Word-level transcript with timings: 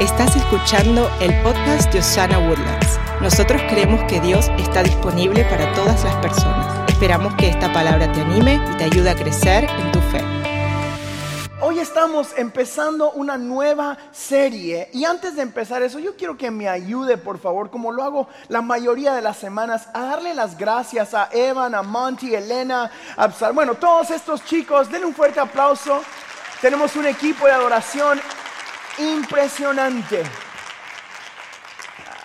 Estás 0.00 0.36
escuchando 0.36 1.10
el 1.18 1.34
podcast 1.42 1.92
de 1.92 1.98
Osana 1.98 2.38
Woodlands. 2.38 3.00
Nosotros 3.20 3.60
creemos 3.68 4.00
que 4.04 4.20
Dios 4.20 4.48
está 4.56 4.84
disponible 4.84 5.42
para 5.46 5.72
todas 5.74 6.04
las 6.04 6.14
personas. 6.18 6.88
Esperamos 6.88 7.34
que 7.34 7.48
esta 7.48 7.72
palabra 7.72 8.12
te 8.12 8.20
anime 8.20 8.60
y 8.72 8.76
te 8.76 8.84
ayude 8.84 9.10
a 9.10 9.16
crecer 9.16 9.64
en 9.64 9.90
tu 9.90 9.98
fe. 10.02 10.22
Hoy 11.60 11.80
estamos 11.80 12.28
empezando 12.36 13.10
una 13.10 13.36
nueva 13.38 13.98
serie 14.12 14.88
y 14.92 15.04
antes 15.04 15.34
de 15.34 15.42
empezar 15.42 15.82
eso 15.82 15.98
yo 15.98 16.14
quiero 16.14 16.38
que 16.38 16.52
me 16.52 16.68
ayude 16.68 17.16
por 17.18 17.40
favor, 17.40 17.68
como 17.68 17.90
lo 17.90 18.04
hago 18.04 18.28
la 18.46 18.62
mayoría 18.62 19.14
de 19.14 19.22
las 19.22 19.36
semanas, 19.36 19.88
a 19.94 20.02
darle 20.02 20.32
las 20.32 20.56
gracias 20.56 21.12
a 21.12 21.28
Evan, 21.32 21.74
a 21.74 21.82
Monty, 21.82 22.36
Elena, 22.36 22.88
a 23.16 23.24
Absal. 23.24 23.52
Bueno, 23.52 23.74
todos 23.74 24.12
estos 24.12 24.44
chicos, 24.44 24.88
denle 24.92 25.08
un 25.08 25.14
fuerte 25.14 25.40
aplauso. 25.40 26.02
Tenemos 26.60 26.94
un 26.94 27.06
equipo 27.06 27.46
de 27.46 27.52
adoración 27.52 28.20
impresionante. 28.98 30.47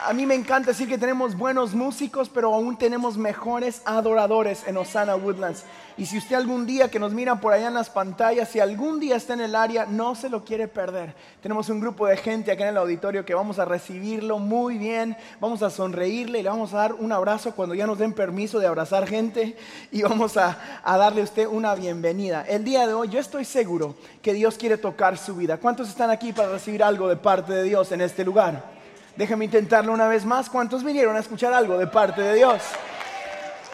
A 0.05 0.11
mí 0.11 0.25
me 0.25 0.35
encanta 0.35 0.71
decir 0.71 0.89
que 0.89 0.97
tenemos 0.97 1.37
buenos 1.37 1.73
músicos, 1.73 2.27
pero 2.27 2.53
aún 2.53 2.77
tenemos 2.77 3.17
mejores 3.17 3.81
adoradores 3.85 4.67
en 4.67 4.75
Osana 4.75 5.15
Woodlands. 5.15 5.63
Y 5.95 6.07
si 6.07 6.17
usted 6.17 6.35
algún 6.35 6.65
día 6.65 6.91
que 6.91 6.99
nos 6.99 7.13
mira 7.13 7.39
por 7.39 7.53
allá 7.53 7.69
en 7.69 7.73
las 7.73 7.89
pantallas, 7.89 8.49
si 8.49 8.59
algún 8.59 8.99
día 8.99 9.15
está 9.15 9.33
en 9.33 9.39
el 9.39 9.55
área, 9.55 9.85
no 9.85 10.13
se 10.15 10.27
lo 10.27 10.43
quiere 10.43 10.67
perder. 10.67 11.15
Tenemos 11.41 11.69
un 11.69 11.79
grupo 11.79 12.05
de 12.05 12.17
gente 12.17 12.51
acá 12.51 12.63
en 12.63 12.71
el 12.71 12.77
auditorio 12.77 13.23
que 13.23 13.33
vamos 13.33 13.59
a 13.59 13.65
recibirlo 13.65 14.39
muy 14.39 14.77
bien, 14.77 15.15
vamos 15.39 15.63
a 15.63 15.69
sonreírle 15.69 16.39
y 16.39 16.43
le 16.43 16.49
vamos 16.49 16.73
a 16.73 16.77
dar 16.77 16.93
un 16.95 17.13
abrazo 17.13 17.55
cuando 17.55 17.73
ya 17.73 17.87
nos 17.87 17.97
den 17.97 18.11
permiso 18.11 18.59
de 18.59 18.67
abrazar 18.67 19.07
gente 19.07 19.55
y 19.89 20.01
vamos 20.01 20.35
a, 20.35 20.81
a 20.83 20.97
darle 20.97 21.21
a 21.21 21.23
usted 21.23 21.47
una 21.47 21.75
bienvenida. 21.75 22.43
El 22.45 22.65
día 22.65 22.85
de 22.87 22.93
hoy 22.93 23.07
yo 23.07 23.19
estoy 23.19 23.45
seguro 23.45 23.95
que 24.21 24.33
Dios 24.33 24.57
quiere 24.57 24.77
tocar 24.77 25.17
su 25.17 25.33
vida. 25.35 25.59
¿Cuántos 25.59 25.87
están 25.87 26.09
aquí 26.09 26.33
para 26.33 26.49
recibir 26.49 26.83
algo 26.83 27.07
de 27.07 27.15
parte 27.15 27.53
de 27.53 27.63
Dios 27.63 27.93
en 27.93 28.01
este 28.01 28.25
lugar? 28.25 28.82
Déjeme 29.15 29.45
intentarlo 29.45 29.93
una 29.93 30.07
vez 30.07 30.25
más. 30.25 30.49
¿Cuántos 30.49 30.83
vinieron 30.83 31.15
a 31.15 31.19
escuchar 31.19 31.53
algo 31.53 31.77
de 31.77 31.85
parte 31.85 32.21
de 32.21 32.35
Dios? 32.35 32.61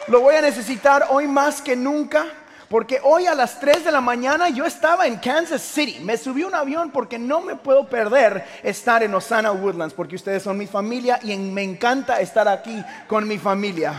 Lo 0.08 0.20
voy 0.20 0.34
a 0.34 0.42
necesitar 0.42 1.06
hoy 1.10 1.26
más 1.26 1.62
que 1.62 1.76
nunca. 1.76 2.26
Porque 2.68 3.00
hoy 3.02 3.26
a 3.26 3.34
las 3.34 3.58
3 3.58 3.84
de 3.84 3.90
la 3.90 4.00
mañana 4.00 4.48
yo 4.48 4.64
estaba 4.64 5.06
en 5.06 5.16
Kansas 5.16 5.60
City. 5.60 5.98
Me 6.04 6.16
subí 6.16 6.44
un 6.44 6.54
avión 6.54 6.90
porque 6.90 7.18
no 7.18 7.40
me 7.40 7.56
puedo 7.56 7.88
perder 7.88 8.44
estar 8.62 9.02
en 9.02 9.12
Osana 9.12 9.50
Woodlands. 9.50 9.94
Porque 9.94 10.14
ustedes 10.14 10.42
son 10.42 10.56
mi 10.56 10.66
familia 10.66 11.18
y 11.22 11.36
me 11.36 11.62
encanta 11.62 12.20
estar 12.20 12.46
aquí 12.46 12.84
con 13.08 13.26
mi 13.26 13.38
familia. 13.38 13.94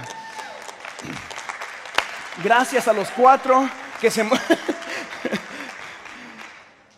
Gracias 2.43 2.87
a 2.87 2.93
los 2.93 3.09
cuatro 3.09 3.67
que 3.99 4.09
se... 4.09 4.23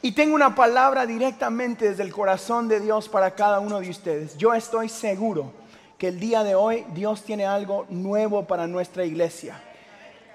Y 0.06 0.12
tengo 0.12 0.36
una 0.36 0.54
palabra 0.54 1.06
directamente 1.06 1.90
desde 1.90 2.04
el 2.04 2.12
corazón 2.12 2.68
de 2.68 2.82
Dios 2.82 3.08
para 3.08 3.32
cada 3.36 3.62
uno 3.62 3.80
de 3.80 3.90
ustedes. 3.90 4.38
Yo 4.38 4.54
estoy 4.54 4.90
seguro 4.90 5.54
que 5.98 6.10
el 6.10 6.20
día 6.20 6.44
de 6.44 6.56
hoy 6.56 6.86
Dios 6.94 7.24
tiene 7.24 7.46
algo 7.46 7.86
nuevo 7.88 8.44
para 8.44 8.68
nuestra 8.68 9.06
iglesia. 9.06 9.64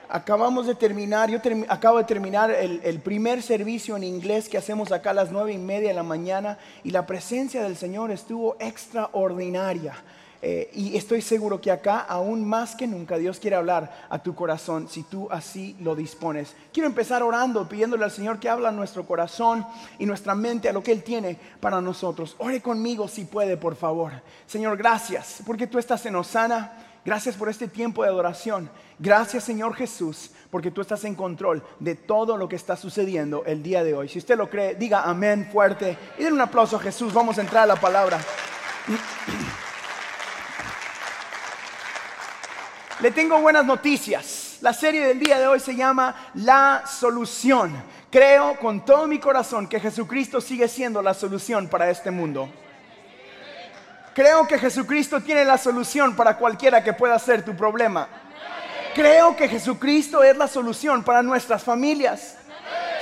Acabamos 0.08 0.66
de 0.66 0.74
terminar, 0.74 1.28
yo 1.28 1.38
acabo 1.68 1.98
de 1.98 2.04
terminar 2.04 2.50
el, 2.50 2.80
el, 2.82 2.98
primer 3.00 3.42
servicio 3.42 3.94
en 3.94 4.04
inglés 4.04 4.48
que 4.48 4.56
hacemos 4.56 4.90
acá 4.90 5.10
a 5.10 5.12
las 5.12 5.30
nueve 5.30 5.52
y 5.52 5.58
media 5.58 5.88
de 5.88 5.94
la 5.94 6.02
mañana 6.02 6.56
y 6.82 6.90
la 6.90 7.04
presencia 7.04 7.62
del 7.62 7.76
Señor 7.76 8.10
estuvo 8.10 8.56
extraordinaria. 8.60 10.02
Eh, 10.40 10.70
y 10.72 10.96
estoy 10.96 11.20
seguro 11.20 11.60
que 11.60 11.72
acá, 11.72 11.98
aún 12.00 12.44
más 12.44 12.76
que 12.76 12.86
nunca, 12.86 13.16
Dios 13.16 13.40
quiere 13.40 13.56
hablar 13.56 14.06
a 14.08 14.22
tu 14.22 14.34
corazón 14.34 14.88
si 14.88 15.02
tú 15.02 15.28
así 15.30 15.76
lo 15.80 15.96
dispones. 15.96 16.54
Quiero 16.72 16.88
empezar 16.88 17.22
orando, 17.22 17.68
pidiéndole 17.68 18.04
al 18.04 18.12
Señor 18.12 18.38
que 18.38 18.48
habla 18.48 18.68
a 18.68 18.72
nuestro 18.72 19.04
corazón 19.04 19.66
y 19.98 20.06
nuestra 20.06 20.34
mente 20.34 20.68
a 20.68 20.72
lo 20.72 20.82
que 20.82 20.92
Él 20.92 21.02
tiene 21.02 21.38
para 21.60 21.80
nosotros. 21.80 22.36
Ore 22.38 22.60
conmigo 22.60 23.08
si 23.08 23.24
puede, 23.24 23.56
por 23.56 23.74
favor. 23.74 24.12
Señor, 24.46 24.76
gracias 24.76 25.42
porque 25.44 25.66
tú 25.66 25.78
estás 25.78 26.06
en 26.06 26.16
Osana. 26.16 26.84
Gracias 27.04 27.36
por 27.36 27.48
este 27.48 27.68
tiempo 27.68 28.02
de 28.02 28.10
adoración. 28.10 28.68
Gracias, 28.98 29.44
Señor 29.44 29.74
Jesús, 29.74 30.30
porque 30.50 30.70
tú 30.70 30.82
estás 30.82 31.04
en 31.04 31.14
control 31.14 31.64
de 31.78 31.94
todo 31.94 32.36
lo 32.36 32.48
que 32.48 32.56
está 32.56 32.76
sucediendo 32.76 33.44
el 33.46 33.62
día 33.62 33.82
de 33.82 33.94
hoy. 33.94 34.08
Si 34.08 34.18
usted 34.18 34.36
lo 34.36 34.50
cree, 34.50 34.74
diga 34.74 35.04
amén 35.04 35.48
fuerte 35.50 35.96
y 36.18 36.24
den 36.24 36.34
un 36.34 36.40
aplauso 36.40 36.76
a 36.76 36.80
Jesús. 36.80 37.14
Vamos 37.14 37.38
a 37.38 37.40
entrar 37.40 37.62
a 37.62 37.66
la 37.66 37.76
palabra. 37.80 38.20
Le 43.00 43.12
tengo 43.12 43.38
buenas 43.40 43.64
noticias. 43.64 44.56
La 44.60 44.72
serie 44.72 45.06
del 45.06 45.20
día 45.20 45.38
de 45.38 45.46
hoy 45.46 45.60
se 45.60 45.76
llama 45.76 46.16
La 46.34 46.82
Solución. 46.84 47.80
Creo 48.10 48.58
con 48.58 48.84
todo 48.84 49.06
mi 49.06 49.20
corazón 49.20 49.68
que 49.68 49.78
Jesucristo 49.78 50.40
sigue 50.40 50.66
siendo 50.66 51.00
la 51.00 51.14
solución 51.14 51.68
para 51.68 51.88
este 51.90 52.10
mundo. 52.10 52.48
Creo 54.14 54.48
que 54.48 54.58
Jesucristo 54.58 55.20
tiene 55.20 55.44
la 55.44 55.58
solución 55.58 56.16
para 56.16 56.36
cualquiera 56.36 56.82
que 56.82 56.92
pueda 56.92 57.16
ser 57.20 57.44
tu 57.44 57.54
problema. 57.54 58.08
Creo 58.96 59.36
que 59.36 59.48
Jesucristo 59.48 60.24
es 60.24 60.36
la 60.36 60.48
solución 60.48 61.04
para 61.04 61.22
nuestras 61.22 61.62
familias. 61.62 62.34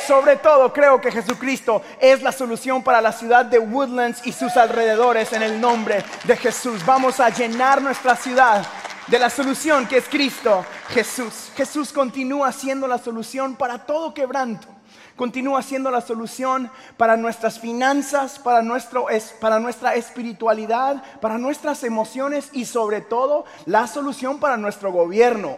Sobre 0.06 0.36
todo 0.36 0.74
creo 0.74 1.00
que 1.00 1.10
Jesucristo 1.10 1.82
es 1.98 2.22
la 2.22 2.32
solución 2.32 2.82
para 2.82 3.00
la 3.00 3.12
ciudad 3.12 3.46
de 3.46 3.58
Woodlands 3.58 4.26
y 4.26 4.32
sus 4.32 4.58
alrededores 4.58 5.32
en 5.32 5.42
el 5.42 5.58
nombre 5.58 6.04
de 6.24 6.36
Jesús. 6.36 6.84
Vamos 6.84 7.18
a 7.18 7.30
llenar 7.30 7.80
nuestra 7.80 8.14
ciudad 8.14 8.62
de 9.06 9.18
la 9.18 9.30
solución 9.30 9.86
que 9.86 9.98
es 9.98 10.08
Cristo 10.08 10.64
Jesús. 10.88 11.50
Jesús 11.56 11.92
continúa 11.92 12.52
siendo 12.52 12.88
la 12.88 12.98
solución 12.98 13.56
para 13.56 13.86
todo 13.86 14.12
quebranto. 14.12 14.66
Continúa 15.14 15.62
siendo 15.62 15.90
la 15.90 16.02
solución 16.02 16.70
para 16.96 17.16
nuestras 17.16 17.58
finanzas, 17.58 18.38
para, 18.38 18.60
nuestro, 18.60 19.06
para 19.40 19.58
nuestra 19.58 19.94
espiritualidad, 19.94 21.02
para 21.20 21.38
nuestras 21.38 21.84
emociones 21.84 22.50
y 22.52 22.66
sobre 22.66 23.00
todo 23.00 23.46
la 23.64 23.86
solución 23.86 24.38
para 24.38 24.58
nuestro 24.58 24.92
gobierno. 24.92 25.56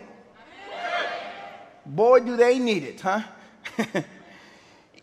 Boy, 1.85 2.21
do 2.21 2.37
they 2.37 2.61
need 2.61 2.85
it, 2.85 3.01
huh? 3.03 3.23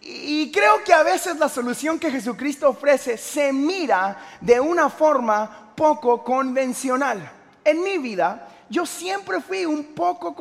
Y 0.08 0.52
creo 0.52 0.84
que 0.84 0.94
a 0.94 1.02
veces 1.02 1.38
la 1.38 1.50
solución 1.50 1.98
que 1.98 2.12
Jesucristo 2.12 2.70
ofrece 2.70 3.18
se 3.18 3.52
mira 3.52 4.16
de 4.40 4.60
una 4.60 4.88
forma 4.88 5.74
poco 5.76 6.24
convencional 6.24 7.35
en 7.66 7.84
mi 7.84 7.98
vida, 7.98 8.48
yo 8.70 8.86
siempre 8.86 9.42
fui 9.42 9.66
un 9.66 9.84
poco 9.84 10.36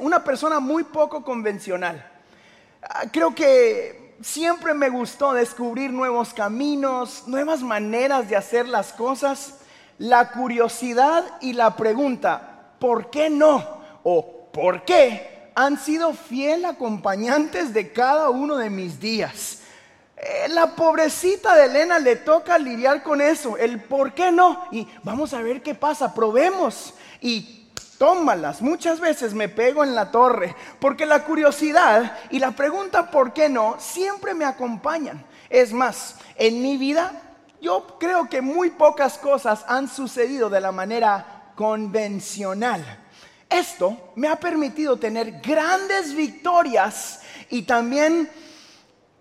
una 0.00 0.22
persona 0.22 0.60
muy 0.60 0.84
poco 0.84 1.24
convencional. 1.24 2.08
Ah, 2.82 3.04
creo 3.10 3.34
que 3.34 4.14
siempre 4.20 4.72
me 4.74 4.88
gustó 4.88 5.32
descubrir 5.32 5.92
nuevos 5.92 6.32
caminos, 6.32 7.24
nuevas 7.26 7.62
maneras 7.62 8.28
de 8.28 8.36
hacer 8.36 8.68
las 8.68 8.92
cosas. 8.92 9.58
La 9.98 10.30
curiosidad 10.30 11.24
y 11.40 11.54
la 11.54 11.74
pregunta, 11.74 12.74
¿por 12.78 13.10
qué 13.10 13.30
no? 13.30 13.76
o 14.04 14.50
¿por 14.52 14.84
qué? 14.84 15.36
han 15.56 15.78
sido 15.78 16.12
fiel 16.12 16.66
acompañantes 16.66 17.72
de 17.72 17.90
cada 17.90 18.28
uno 18.28 18.56
de 18.56 18.68
mis 18.68 19.00
días. 19.00 19.62
Eh, 20.16 20.48
la 20.48 20.74
pobrecita 20.74 21.54
de 21.54 21.66
Elena 21.66 21.98
le 21.98 22.16
toca 22.16 22.58
lidiar 22.58 23.02
con 23.02 23.20
eso, 23.20 23.56
el 23.58 23.82
por 23.82 24.14
qué 24.14 24.32
no. 24.32 24.66
Y 24.72 24.88
vamos 25.02 25.34
a 25.34 25.42
ver 25.42 25.62
qué 25.62 25.74
pasa, 25.74 26.14
probemos. 26.14 26.94
Y 27.20 27.56
tómalas. 27.98 28.62
Muchas 28.62 29.00
veces 29.00 29.34
me 29.34 29.48
pego 29.48 29.84
en 29.84 29.94
la 29.94 30.10
torre, 30.10 30.54
porque 30.80 31.06
la 31.06 31.24
curiosidad 31.24 32.18
y 32.30 32.38
la 32.38 32.52
pregunta 32.52 33.10
por 33.10 33.32
qué 33.32 33.48
no 33.48 33.76
siempre 33.78 34.34
me 34.34 34.44
acompañan. 34.44 35.24
Es 35.50 35.72
más, 35.72 36.16
en 36.36 36.62
mi 36.62 36.76
vida 36.76 37.22
yo 37.60 37.96
creo 37.98 38.28
que 38.28 38.40
muy 38.40 38.70
pocas 38.70 39.18
cosas 39.18 39.64
han 39.68 39.88
sucedido 39.88 40.50
de 40.50 40.60
la 40.60 40.72
manera 40.72 41.52
convencional. 41.54 42.84
Esto 43.48 44.12
me 44.16 44.28
ha 44.28 44.36
permitido 44.36 44.96
tener 44.98 45.40
grandes 45.40 46.14
victorias 46.14 47.20
y 47.48 47.62
también 47.62 48.28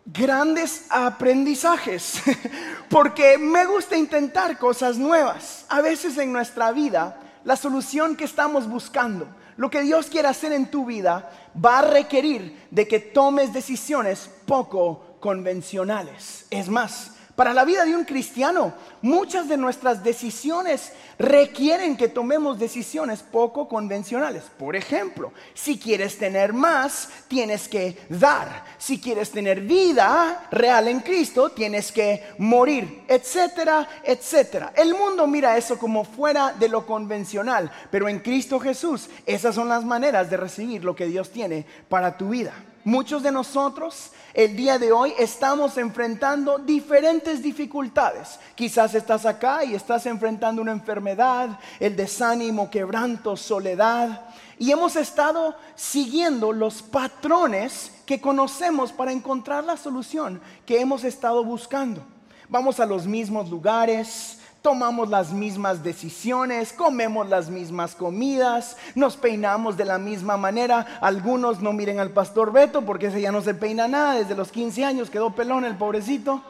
grandes 0.05 0.85
aprendizajes, 0.89 2.21
porque 2.89 3.37
me 3.37 3.65
gusta 3.65 3.97
intentar 3.97 4.57
cosas 4.57 4.97
nuevas. 4.97 5.65
A 5.69 5.81
veces 5.81 6.17
en 6.17 6.31
nuestra 6.31 6.71
vida, 6.71 7.19
la 7.43 7.55
solución 7.55 8.15
que 8.15 8.23
estamos 8.23 8.67
buscando, 8.67 9.27
lo 9.57 9.69
que 9.69 9.81
Dios 9.81 10.07
quiere 10.07 10.27
hacer 10.27 10.51
en 10.53 10.69
tu 10.69 10.85
vida, 10.85 11.31
va 11.63 11.79
a 11.79 11.89
requerir 11.89 12.67
de 12.71 12.87
que 12.87 12.99
tomes 12.99 13.53
decisiones 13.53 14.29
poco 14.45 15.17
convencionales. 15.19 16.45
Es 16.51 16.69
más, 16.69 17.14
para 17.35 17.53
la 17.53 17.65
vida 17.65 17.83
de 17.83 17.95
un 17.95 18.05
cristiano, 18.05 18.73
muchas 19.01 19.49
de 19.49 19.57
nuestras 19.57 20.03
decisiones 20.03 20.93
requieren 21.19 21.97
que 21.97 22.07
tomemos 22.07 22.57
decisiones 22.57 23.23
poco 23.23 23.67
convencionales. 23.67 24.43
Por 24.57 24.75
ejemplo, 24.75 25.33
si 25.53 25.77
quieres 25.77 26.17
tener 26.17 26.53
más, 26.53 27.09
tienes 27.27 27.67
que 27.67 27.97
dar. 28.09 28.63
Si 28.77 29.01
quieres 29.01 29.31
tener 29.31 29.61
vida 29.61 30.47
real 30.49 30.87
en 30.87 31.01
Cristo, 31.01 31.49
tienes 31.49 31.91
que 31.91 32.23
morir, 32.37 33.03
etcétera, 33.07 33.87
etcétera. 34.03 34.71
El 34.75 34.93
mundo 34.93 35.27
mira 35.27 35.57
eso 35.57 35.77
como 35.77 36.05
fuera 36.05 36.53
de 36.53 36.69
lo 36.69 36.85
convencional, 36.85 37.69
pero 37.91 38.07
en 38.07 38.19
Cristo 38.19 38.59
Jesús 38.61 39.09
esas 39.25 39.55
son 39.55 39.67
las 39.67 39.83
maneras 39.83 40.29
de 40.29 40.37
recibir 40.37 40.85
lo 40.85 40.95
que 40.95 41.07
Dios 41.07 41.31
tiene 41.31 41.65
para 41.89 42.17
tu 42.17 42.29
vida. 42.29 42.53
Muchos 42.85 43.23
de 43.23 43.31
nosotros 43.31 44.11
el 44.35 44.55
día 44.55 44.77
de 44.77 44.91
hoy 44.91 45.11
estamos 45.17 45.75
enfrentando 45.79 46.59
diferentes 46.59 47.41
dificultades. 47.41 48.39
Quizás 48.53 48.93
estás 48.93 49.25
acá 49.25 49.65
y 49.65 49.73
estás 49.73 50.05
enfrentando 50.05 50.61
una 50.61 50.71
enfermedad, 50.71 51.57
el 51.79 51.95
desánimo, 51.95 52.69
quebranto, 52.69 53.35
soledad. 53.35 54.21
Y 54.59 54.69
hemos 54.69 54.95
estado 54.97 55.55
siguiendo 55.73 56.53
los 56.53 56.83
patrones 56.83 57.91
que 58.05 58.21
conocemos 58.21 58.91
para 58.91 59.11
encontrar 59.11 59.63
la 59.63 59.77
solución 59.77 60.39
que 60.63 60.79
hemos 60.79 61.03
estado 61.03 61.43
buscando. 61.43 62.03
Vamos 62.49 62.79
a 62.79 62.85
los 62.85 63.07
mismos 63.07 63.49
lugares, 63.49 64.37
tomamos 64.65 65.09
las 65.09 65.31
mismas 65.31 65.83
decisiones, 65.83 66.73
comemos 66.73 67.29
las 67.29 67.51
mismas 67.51 67.93
comidas, 67.93 68.77
nos 68.95 69.15
peinamos 69.15 69.77
de 69.77 69.85
la 69.85 69.99
misma 69.99 70.37
manera. 70.37 70.97
Algunos 71.01 71.61
no 71.61 71.71
miren 71.71 71.99
al 71.99 72.09
pastor 72.09 72.51
Beto 72.51 72.81
porque 72.81 73.05
ese 73.05 73.21
ya 73.21 73.31
no 73.31 73.43
se 73.43 73.53
peina 73.53 73.87
nada, 73.87 74.15
desde 74.15 74.33
los 74.33 74.51
15 74.51 74.83
años 74.83 75.11
quedó 75.11 75.35
pelón 75.35 75.65
el 75.65 75.77
pobrecito. 75.77 76.41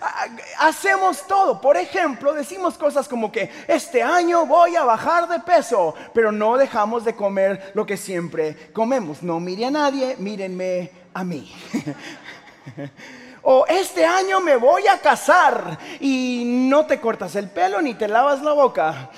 Ah, 0.00 0.26
hacemos 0.58 1.24
todo. 1.28 1.60
Por 1.60 1.76
ejemplo, 1.76 2.32
decimos 2.32 2.76
cosas 2.76 3.06
como 3.06 3.30
que 3.30 3.48
este 3.68 4.02
año 4.02 4.46
voy 4.46 4.74
a 4.74 4.82
bajar 4.82 5.28
de 5.28 5.38
peso, 5.38 5.94
pero 6.12 6.32
no 6.32 6.56
dejamos 6.56 7.04
de 7.04 7.14
comer 7.14 7.70
lo 7.76 7.86
que 7.86 7.96
siempre 7.96 8.72
comemos. 8.72 9.22
No 9.22 9.38
mire 9.38 9.66
a 9.66 9.70
nadie, 9.70 10.16
mírenme 10.18 10.90
a 11.14 11.22
mí. 11.22 11.54
O 13.42 13.64
este 13.66 14.04
año 14.04 14.40
me 14.40 14.56
voy 14.56 14.86
a 14.86 14.98
casar 14.98 15.78
y 15.98 16.42
no 16.44 16.86
te 16.86 17.00
cortas 17.00 17.34
el 17.36 17.48
pelo 17.48 17.80
ni 17.80 17.94
te 17.94 18.06
lavas 18.06 18.42
la 18.42 18.52
boca. 18.52 19.10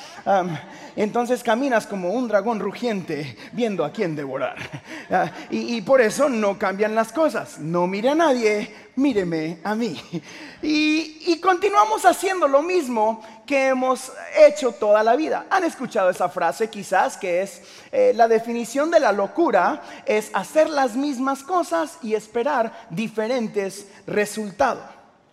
Entonces 0.97 1.43
caminas 1.43 1.87
como 1.87 2.11
un 2.11 2.29
dragón 2.29 2.61
rugiente 2.61 3.37
viendo 3.53 3.85
a 3.85 3.93
quién 3.93 4.17
devorar. 4.17 4.57
Ah, 5.15 5.31
y, 5.51 5.83
por 5.83 6.01
eso 6.01 6.31
no 6.31 6.59
cambian 6.59 6.95
las 6.95 7.13
cosas. 7.13 7.59
No 7.59 7.87
mire 7.87 8.09
a 8.09 8.15
nadie, 8.15 8.75
míreme 8.97 9.59
a 9.63 9.75
mí. 9.75 10.01
Y, 10.63 11.39
continuamos 11.41 12.07
haciendo 12.07 12.47
lo 12.47 12.63
mismo 12.63 13.21
que 13.45 13.69
hemos 13.69 14.13
hecho 14.39 14.73
toda 14.73 15.03
la 15.03 15.17
vida. 15.17 15.47
¿Han 15.51 15.65
escuchado 15.65 16.09
esa 16.09 16.29
frase 16.29 16.71
quizás 16.71 17.17
que 17.17 17.43
es 17.43 17.63
eh, 17.91 18.13
la 18.15 18.29
definición 18.29 18.91
de 18.91 19.01
la 19.01 19.11
locura? 19.11 19.83
Es 20.07 20.31
hacer 20.33 20.71
las 20.71 20.95
mismas 20.95 21.43
cosas 21.43 21.99
y 22.01 22.15
esperar 22.15 22.87
diferentes 22.91 23.89
resultados. 24.07 24.85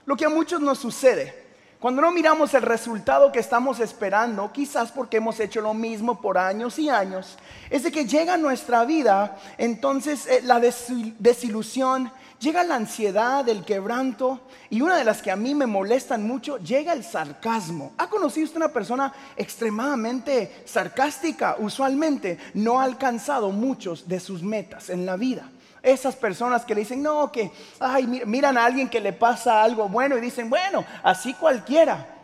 Lo 0.05 0.17
que 0.17 0.25
a 0.25 0.29
muchos 0.29 0.59
nos 0.59 0.79
sucede. 0.79 1.48
Cuando 1.79 2.01
no 2.01 2.11
miramos 2.11 2.53
el 2.55 2.63
resultado 2.63 3.31
que 3.31 3.39
estamos 3.39 3.79
esperando, 3.79 4.51
quizás 4.51 4.91
porque 4.91 5.15
hemos 5.15 5.39
hecho 5.39 5.61
lo 5.61 5.73
mismo 5.73 6.19
por 6.19 6.37
años 6.37 6.77
y 6.77 6.89
años, 6.89 7.37
es 7.69 7.83
de 7.83 7.91
que 7.91 8.05
llega 8.05 8.35
nuestra 8.35 8.83
vida 8.83 9.37
entonces 9.57 10.27
eh, 10.27 10.41
la 10.43 10.59
desilusión, 10.59 12.11
llega 12.37 12.65
la 12.65 12.75
ansiedad, 12.75 13.47
el 13.47 13.63
quebranto 13.63 14.41
y 14.69 14.81
una 14.81 14.97
de 14.97 15.05
las 15.05 15.21
que 15.21 15.31
a 15.31 15.37
mí 15.37 15.55
me 15.55 15.67
molestan 15.67 16.27
mucho, 16.27 16.57
llega 16.57 16.91
el 16.91 17.05
sarcasmo. 17.05 17.93
¿Ha 17.97 18.09
conocido 18.09 18.43
usted 18.43 18.57
una 18.57 18.73
persona 18.73 19.13
extremadamente 19.37 20.63
sarcástica? 20.65 21.55
Usualmente 21.59 22.39
no 22.55 22.81
ha 22.81 22.83
alcanzado 22.83 23.51
muchos 23.51 24.05
de 24.05 24.19
sus 24.19 24.43
metas 24.43 24.89
en 24.89 25.05
la 25.05 25.15
vida. 25.15 25.49
Esas 25.81 26.15
personas 26.15 26.65
que 26.65 26.75
le 26.75 26.81
dicen, 26.81 27.01
no, 27.01 27.31
que, 27.31 27.51
ay, 27.79 28.05
miran 28.07 28.57
a 28.57 28.65
alguien 28.65 28.89
que 28.89 28.99
le 28.99 29.13
pasa 29.13 29.63
algo 29.63 29.87
bueno 29.87 30.17
y 30.17 30.21
dicen, 30.21 30.49
bueno, 30.49 30.83
así 31.03 31.33
cualquiera. 31.33 32.15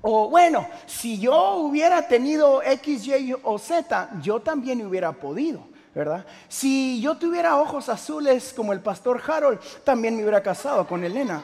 O 0.00 0.28
bueno, 0.28 0.66
si 0.86 1.18
yo 1.18 1.56
hubiera 1.56 2.08
tenido 2.08 2.62
X, 2.62 3.06
Y 3.06 3.34
o 3.42 3.58
Z, 3.58 4.10
yo 4.20 4.40
también 4.40 4.84
hubiera 4.84 5.12
podido. 5.12 5.72
¿verdad? 5.94 6.24
Si 6.48 7.00
yo 7.02 7.16
tuviera 7.16 7.58
ojos 7.58 7.88
azules 7.88 8.54
como 8.56 8.72
el 8.72 8.80
pastor 8.80 9.22
Harold, 9.26 9.60
también 9.84 10.16
me 10.16 10.22
hubiera 10.22 10.42
casado 10.42 10.86
con 10.86 11.04
Elena. 11.04 11.42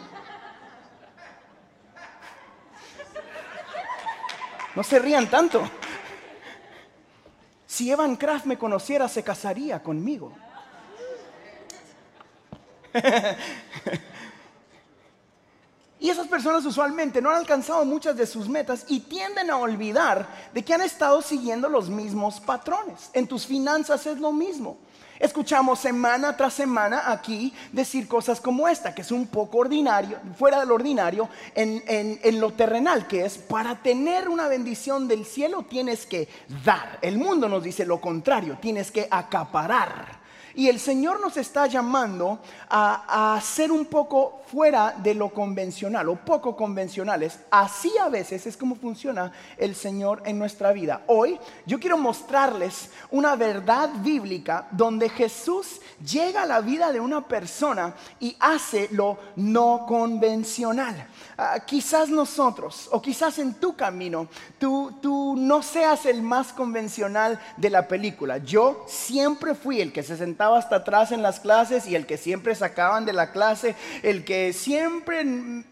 No 4.75 4.83
se 4.83 4.99
rían 4.99 5.29
tanto. 5.29 5.69
Si 7.67 7.91
Evan 7.91 8.17
Kraft 8.17 8.47
me 8.47 8.57
conociera, 8.57 9.09
se 9.09 9.23
casaría 9.23 9.83
conmigo. 9.83 10.33
Y 16.01 16.11
esas 16.11 16.29
personas 16.29 16.65
usualmente 16.65 17.21
no 17.21 17.31
han 17.31 17.39
alcanzado 17.39 17.85
muchas 17.85 18.17
de 18.17 18.27
sus 18.27 18.49
metas 18.49 18.85
y 18.89 19.01
tienden 19.01 19.51
a 19.51 19.57
olvidar 19.57 20.29
de 20.55 20.65
que 20.65 20.73
han 20.73 20.81
estado 20.81 21.21
siguiendo 21.23 21.69
los 21.69 21.91
mismos 21.91 22.39
patrones. 22.39 23.11
En 23.15 23.27
tus 23.27 23.47
finanzas 23.47 24.07
es 24.07 24.19
lo 24.19 24.31
mismo. 24.31 24.79
Escuchamos 25.19 25.81
semana 25.81 26.37
tras 26.37 26.55
semana 26.55 27.11
aquí 27.11 27.53
decir 27.73 28.07
cosas 28.07 28.41
como 28.41 28.69
esta, 28.69 28.95
que 28.95 29.03
es 29.03 29.11
un 29.11 29.27
poco 29.27 29.59
ordinario, 29.59 30.21
fuera 30.37 30.61
del 30.61 30.71
ordinario, 30.71 31.29
en, 31.57 32.41
lo 32.41 32.53
terrenal, 32.53 33.09
que 33.09 33.25
es 33.25 33.37
para 33.37 33.83
tener 33.83 34.29
una 34.29 34.47
bendición 34.47 35.09
del 35.09 35.25
cielo 35.27 35.65
tienes 35.69 36.07
que 36.07 36.29
dar. 36.65 37.01
El 37.03 37.19
mundo 37.19 37.49
nos 37.49 37.65
dice 37.65 37.85
lo 37.85 38.01
contrario, 38.01 38.59
tienes 38.61 38.93
que 38.93 39.09
acaparar. 39.11 40.18
Y 40.59 40.69
el 40.69 40.81
Señor 40.81 41.21
nos 41.21 41.37
está 41.37 41.69
llamando 41.69 42.41
a, 42.69 43.41
ser 43.41 43.71
un 43.71 43.87
poco 43.87 44.43
fuera 44.51 44.93
de 45.01 45.15
lo 45.15 45.29
convencional 45.29 46.09
o 46.09 46.17
poco 46.17 46.57
convencionales. 46.57 47.39
Así 47.49 47.93
a 47.97 48.09
veces 48.09 48.45
es 48.45 48.57
como 48.57 48.75
funciona 48.75 49.31
el 49.57 49.77
Señor 49.77 50.21
en 50.25 50.37
nuestra 50.37 50.73
vida. 50.73 51.03
Hoy 51.07 51.39
yo 51.65 51.79
quiero 51.79 51.97
mostrarles 51.97 52.91
una 53.13 53.37
verdad 53.37 53.91
bíblica 54.03 54.67
donde 54.73 55.09
Jesús 55.09 55.81
llega 56.05 56.43
a 56.43 56.47
la 56.47 56.61
vida 56.61 56.91
de 56.91 56.99
una 56.99 57.29
persona 57.29 57.95
y 58.19 58.37
hace 58.41 58.89
lo 58.91 59.17
no 59.37 59.85
convencional. 59.87 61.07
Ah, 61.37 61.61
quizás 61.65 62.09
nosotros, 62.09 62.89
o 62.91 63.01
quizás 63.01 63.39
en 63.39 63.55
tu 63.55 63.77
camino, 63.77 64.27
tú, 64.59 64.99
tú 65.01 65.37
no 65.39 65.63
seas 65.63 66.05
el 66.07 66.21
más 66.21 66.53
convencional 66.53 67.39
de 67.57 67.71
la 67.71 67.87
película. 67.87 68.39
Yo 68.39 68.85
siempre 68.89 69.55
fui 69.55 69.81
el 69.81 69.93
que 69.93 70.03
se 70.03 70.17
sentaba 70.17 70.48
hasta 70.57 70.77
atrás 70.77 71.13
en 71.13 71.23
las 71.23 71.41
clases 71.41 71.87
y 71.87 71.95
el 71.95 72.07
que 72.07 72.17
siempre 72.17 72.55
sacaban 72.55 73.05
de 73.05 73.13
la 73.13 73.33
clase, 73.33 73.75
el 74.03 74.25
que 74.25 74.53
siempre 74.53 75.25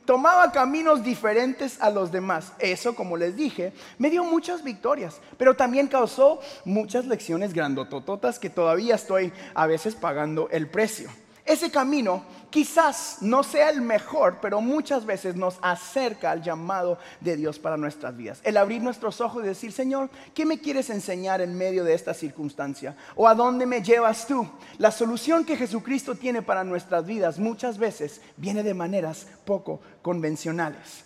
tomaba 0.04 0.52
caminos 0.52 1.02
diferentes 1.02 1.80
a 1.80 1.90
los 1.90 2.12
demás. 2.12 2.52
Eso, 2.58 2.94
como 2.94 3.16
les 3.16 3.36
dije, 3.36 3.72
me 3.98 4.10
dio 4.10 4.24
muchas 4.24 4.62
victorias, 4.62 5.20
pero 5.38 5.54
también 5.54 5.88
causó 5.88 6.40
muchas 6.64 7.06
lecciones 7.06 7.52
grandotototas 7.52 8.38
que 8.38 8.50
todavía 8.50 8.94
estoy 8.94 9.32
a 9.54 9.66
veces 9.66 9.94
pagando 9.94 10.48
el 10.50 10.68
precio. 10.68 11.10
Ese 11.46 11.70
camino 11.70 12.24
quizás 12.50 13.18
no 13.20 13.44
sea 13.44 13.70
el 13.70 13.80
mejor, 13.80 14.38
pero 14.42 14.60
muchas 14.60 15.06
veces 15.06 15.36
nos 15.36 15.58
acerca 15.62 16.32
al 16.32 16.42
llamado 16.42 16.98
de 17.20 17.36
Dios 17.36 17.60
para 17.60 17.76
nuestras 17.76 18.16
vidas. 18.16 18.40
El 18.42 18.56
abrir 18.56 18.82
nuestros 18.82 19.20
ojos 19.20 19.44
y 19.44 19.46
decir, 19.46 19.70
Señor, 19.70 20.10
¿qué 20.34 20.44
me 20.44 20.58
quieres 20.58 20.90
enseñar 20.90 21.40
en 21.40 21.56
medio 21.56 21.84
de 21.84 21.94
esta 21.94 22.14
circunstancia? 22.14 22.96
¿O 23.14 23.28
a 23.28 23.34
dónde 23.34 23.64
me 23.64 23.80
llevas 23.80 24.26
tú? 24.26 24.48
La 24.78 24.90
solución 24.90 25.44
que 25.44 25.56
Jesucristo 25.56 26.16
tiene 26.16 26.42
para 26.42 26.64
nuestras 26.64 27.06
vidas 27.06 27.38
muchas 27.38 27.78
veces 27.78 28.20
viene 28.36 28.64
de 28.64 28.74
maneras 28.74 29.28
poco 29.44 29.80
convencionales. 30.02 31.04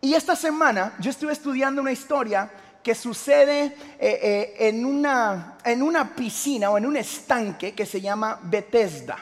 Y 0.00 0.14
esta 0.14 0.34
semana 0.34 0.94
yo 0.98 1.10
estuve 1.10 1.32
estudiando 1.32 1.80
una 1.80 1.92
historia 1.92 2.50
que 2.82 2.94
sucede 2.94 3.64
eh, 3.64 3.74
eh, 3.98 4.54
en, 4.58 4.84
una, 4.84 5.58
en 5.64 5.82
una 5.82 6.14
piscina 6.14 6.70
o 6.70 6.76
en 6.76 6.86
un 6.86 6.96
estanque 6.96 7.72
que 7.72 7.86
se 7.86 8.00
llama 8.00 8.38
Bethesda. 8.42 9.16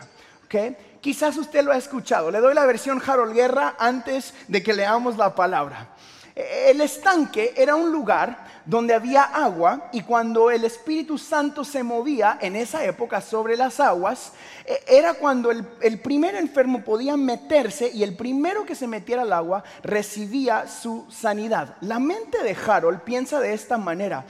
Quizás 1.01 1.37
usted 1.37 1.65
lo 1.65 1.73
ha 1.73 1.77
escuchado. 1.77 2.31
Le 2.31 2.41
doy 2.41 2.55
la 2.55 2.67
versión 2.67 3.03
Harold 3.05 3.35
Guerra 3.35 3.75
antes 3.79 4.35
de 4.49 4.63
que 4.63 4.73
leamos 4.73 5.17
la 5.17 5.35
palabra. 5.35 5.89
El 6.35 6.81
estanque 6.81 7.53
era 7.57 7.75
un 7.75 7.93
lugar 7.93 8.47
donde 8.65 8.95
había 8.95 9.23
agua 9.23 9.91
y 9.93 10.03
cuando 10.03 10.51
el 10.51 10.65
Espíritu 10.65 11.19
Santo 11.19 11.65
se 11.65 11.83
movía 11.83 12.39
en 12.41 12.57
esa 12.57 12.85
época 12.85 13.21
sobre 13.21 13.57
las 13.57 13.81
aguas, 13.81 14.33
e, 14.65 14.83
era 14.87 15.15
cuando 15.15 15.51
el, 15.51 16.01
primer 16.01 16.35
enfermo 16.37 16.83
podía 16.83 17.17
meterse 17.17 17.91
y 17.93 18.03
el 18.03 18.17
primero 18.17 18.65
que 18.65 18.75
se 18.75 18.87
metiera 18.87 19.23
al 19.23 19.33
agua 19.33 19.63
recibía 19.83 20.67
su 20.69 21.07
sanidad. 21.11 21.77
La 21.83 21.99
mente 21.99 22.43
de 22.43 22.57
Harold 22.67 23.01
piensa 23.01 23.41
de 23.41 23.53
esta 23.53 23.77
manera. 23.77 24.25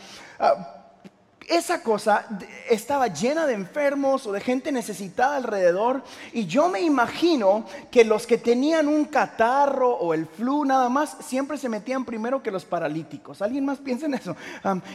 Esa 1.49 1.83
cosa 1.83 2.27
estaba 2.69 3.09
llena 3.09 3.47
de 3.47 3.55
enfermos 3.55 4.27
o 4.27 4.33
de 4.33 4.41
gente 4.41 4.73
necesitada 4.73 5.37
alrededor. 5.37 6.03
Y 6.33 6.47
yo 6.47 6.69
me 6.69 6.81
imagino 6.81 7.65
que 7.91 8.05
los 8.05 8.27
que 8.27 8.39
tenían 8.39 8.89
un 8.89 9.05
catarro 9.07 9.91
o 9.91 10.15
el 10.15 10.27
flu 10.27 10.65
nada 10.65 10.89
más, 10.89 11.17
siempre 11.21 11.59
se 11.59 11.69
metían 11.69 12.05
primero 12.05 12.43
que 12.43 12.51
los 12.51 12.65
paralíticos. 12.65 13.43
¿Alguien 13.43 13.65
más 13.65 13.79
piensa 13.79 14.07
en 14.07 14.15
eso? 14.15 14.37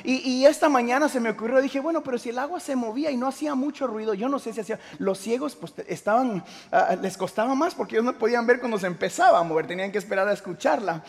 y, 0.03 0.45
esta 0.45 0.69
mañana 0.69 1.09
se 1.09 1.19
me 1.19 1.29
ocurrió, 1.31 1.61
dije, 1.61 1.79
bueno, 1.79 2.01
pero 2.01 2.17
si 2.17 2.29
el 2.29 2.39
agua 2.39 2.59
se 2.59 2.75
movía 2.75 3.11
y 3.11 3.17
no 3.17 3.27
hacía 3.27 3.53
mucho 3.53 3.85
ruido, 3.85 4.13
yo 4.13 4.29
no 4.29 4.39
sé 4.39 4.53
si 4.53 4.61
hacía, 4.61 4.79
los 4.97 5.19
ciegos 5.19 5.55
pues 5.55 5.73
estaban, 5.87 6.43
ah, 6.71 6.95
les 7.01 7.17
costaba 7.17 7.53
más 7.53 7.75
porque 7.75 7.95
ellos 7.95 8.05
no 8.05 8.17
podían 8.17 8.47
ver 8.47 8.59
cuando 8.59 8.79
se 8.79 8.87
empezaba 8.87 9.39
a 9.39 9.43
mover, 9.43 9.67
tenían 9.67 9.91
que 9.91 9.97
esperar 9.97 10.27
a 10.27 10.33
escucharla. 10.33 11.03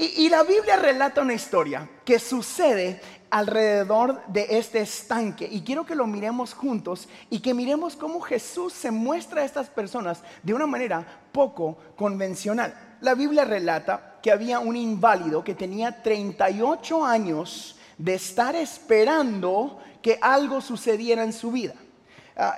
Y, 0.00 0.28
la 0.28 0.44
Biblia 0.44 0.76
relata 0.76 1.22
una 1.22 1.34
historia 1.34 1.88
que 2.04 2.20
sucede 2.20 3.00
alrededor 3.30 4.24
de 4.28 4.46
este 4.50 4.80
estanque. 4.80 5.48
Y 5.50 5.62
quiero 5.62 5.84
que 5.84 5.96
lo 5.96 6.06
miremos 6.06 6.54
juntos 6.54 7.08
y 7.30 7.40
que 7.40 7.52
miremos 7.52 7.96
cómo 7.96 8.20
Jesús 8.20 8.72
se 8.72 8.92
muestra 8.92 9.42
a 9.42 9.44
estas 9.44 9.68
personas 9.68 10.22
de 10.44 10.54
una 10.54 10.68
manera 10.68 11.04
poco 11.32 11.78
convencional. 11.96 12.96
La 13.00 13.14
Biblia 13.14 13.44
relata 13.44 14.20
que 14.22 14.30
había 14.30 14.60
un 14.60 14.76
inválido 14.76 15.42
que 15.42 15.56
tenía 15.56 16.00
38 16.00 17.04
años 17.04 17.76
de 17.96 18.14
estar 18.14 18.54
esperando 18.54 19.80
que 20.00 20.16
algo 20.22 20.60
sucediera 20.60 21.24
en 21.24 21.32
su 21.32 21.50
vida. 21.50 21.74
Ah, 22.36 22.56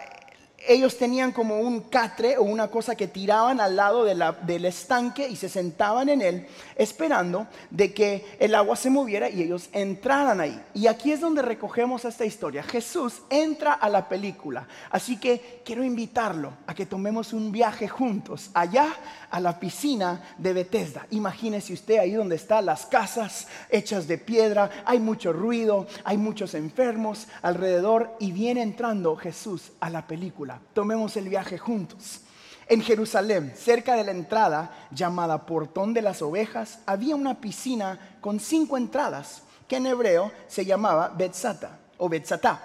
ellos 0.67 0.97
tenían 0.99 1.33
como 1.33 1.59
un 1.59 1.81
catre 1.81 2.37
o 2.37 2.43
una 2.43 2.69
cosa 2.69 2.95
que 2.95 3.09
tiraban 3.09 3.61
al 3.61 3.77
lado 3.77 4.05
del 4.05 4.65
estanque 4.65 5.29
y 5.29 5.37
se 5.37 5.49
sentaban 5.49 6.09
en 6.09 6.21
él 6.21 6.47
esperando 6.77 7.47
de 7.71 7.93
que 7.93 8.37
el 8.39 8.55
agua 8.55 8.77
se 8.77 8.91
moviera 8.91 9.29
y 9.29 9.43
ellos 9.43 9.69
entraran 9.73 10.41
ahí. 10.41 10.61
Y 10.75 10.87
aquí 10.87 11.13
es 11.13 11.21
donde 11.21 11.43
recogemos 11.43 12.05
esta 12.05 12.25
historia. 12.25 12.63
Jesús 12.63 13.23
entra 13.31 13.73
a 13.73 13.89
la 13.89 14.09
película. 14.09 14.67
Así 14.91 15.19
que 15.19 15.63
quiero 15.65 15.85
invitarlo 15.85 16.53
a 16.67 16.75
que 16.75 16.87
tomemos 16.87 17.33
un 17.33 17.53
viaje 17.53 17.89
juntos 17.89 18.51
allá 18.55 18.95
a 19.31 19.41
la 19.41 19.59
piscina 19.59 20.35
de 20.39 20.53
Bethesda. 20.53 21.07
Imagínese 21.11 21.73
usted 21.73 21.99
ahí 21.99 22.13
donde 22.13 22.37
están 22.37 22.67
las 22.67 22.87
casas 22.87 23.47
hechas 23.71 24.07
de 24.07 24.19
piedra, 24.19 24.71
hay 24.85 24.99
mucho 24.99 25.33
ruido, 25.33 25.87
hay 26.05 26.17
muchos 26.17 26.55
enfermos 26.55 27.29
alrededor 27.43 28.17
y 28.19 28.33
viene 28.33 28.63
entrando 28.63 29.17
Jesús 29.17 29.73
a 29.81 29.91
la 29.91 30.07
película. 30.07 30.50
Tomemos 30.73 31.17
el 31.17 31.29
viaje 31.29 31.59
juntos. 31.59 32.23
En 32.67 32.81
Jerusalén, 32.83 33.53
cerca 33.57 33.95
de 33.95 34.05
la 34.05 34.13
entrada 34.13 34.89
llamada 34.91 35.45
Portón 35.45 35.93
de 35.93 36.03
las 36.03 36.23
Ovejas, 36.23 36.79
había 36.87 37.17
una 37.17 37.41
piscina 37.41 38.17
con 38.21 38.41
cinco 38.41 38.77
entradas 38.77 39.43
que 39.69 39.77
en 39.77 39.87
hebreo 39.87 40.33
se 40.49 40.65
llamaba 40.65 41.09
Betzata 41.09 41.79
o 41.99 42.09
Betzatá. 42.09 42.61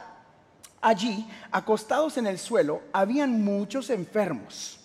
Allí, 0.82 1.28
acostados 1.52 2.18
en 2.18 2.28
el 2.28 2.38
suelo, 2.38 2.82
habían 2.94 3.44
muchos 3.44 3.90
enfermos, 3.90 4.80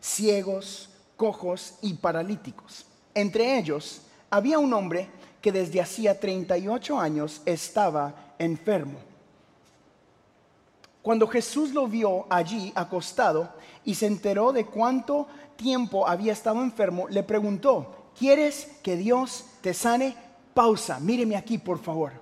ciegos, 0.00 0.90
cojos 1.16 1.74
y 1.82 1.94
paralíticos. 1.94 2.86
Entre 3.14 3.58
ellos 3.58 4.02
había 4.30 4.58
un 4.58 4.72
hombre 4.74 5.08
que 5.40 5.52
desde 5.52 5.80
hacía 5.80 6.18
38 6.18 6.98
años 6.98 7.42
estaba 7.44 8.34
enfermo. 8.38 8.98
Cuando 11.04 11.28
Jesús 11.28 11.74
lo 11.74 11.86
vio 11.86 12.24
allí 12.30 12.72
acostado 12.74 13.52
y 13.84 13.94
se 13.94 14.06
enteró 14.06 14.54
de 14.54 14.64
cuánto 14.64 15.26
tiempo 15.54 16.08
había 16.08 16.32
estado 16.32 16.62
enfermo, 16.62 17.08
le 17.10 17.22
preguntó, 17.22 18.10
¿quieres 18.18 18.78
que 18.82 18.96
Dios 18.96 19.44
te 19.60 19.74
sane? 19.74 20.16
Pausa, 20.54 20.98
míreme 21.00 21.36
aquí 21.36 21.58
por 21.58 21.78
favor. 21.78 22.12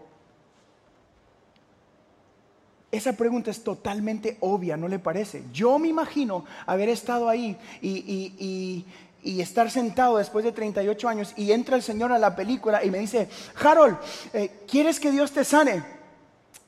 Esa 2.90 3.12
pregunta 3.12 3.52
es 3.52 3.62
totalmente 3.62 4.36
obvia, 4.40 4.76
¿no 4.76 4.88
le 4.88 4.98
parece? 4.98 5.44
Yo 5.52 5.78
me 5.78 5.86
imagino 5.86 6.44
haber 6.66 6.88
estado 6.88 7.28
ahí 7.28 7.56
y, 7.80 8.84
estar 9.22 9.70
sentado 9.70 10.16
después 10.16 10.44
de 10.44 10.50
38 10.50 11.08
años 11.08 11.34
y 11.36 11.52
entra 11.52 11.76
el 11.76 11.84
Señor 11.84 12.10
a 12.10 12.18
la 12.18 12.34
película 12.34 12.84
y 12.84 12.90
me 12.90 12.98
dice, 12.98 13.28
Harold, 13.62 13.96
eh, 14.32 14.64
¿quieres 14.68 14.98
que 14.98 15.12
Dios 15.12 15.30
te 15.30 15.44
sane? 15.44 15.84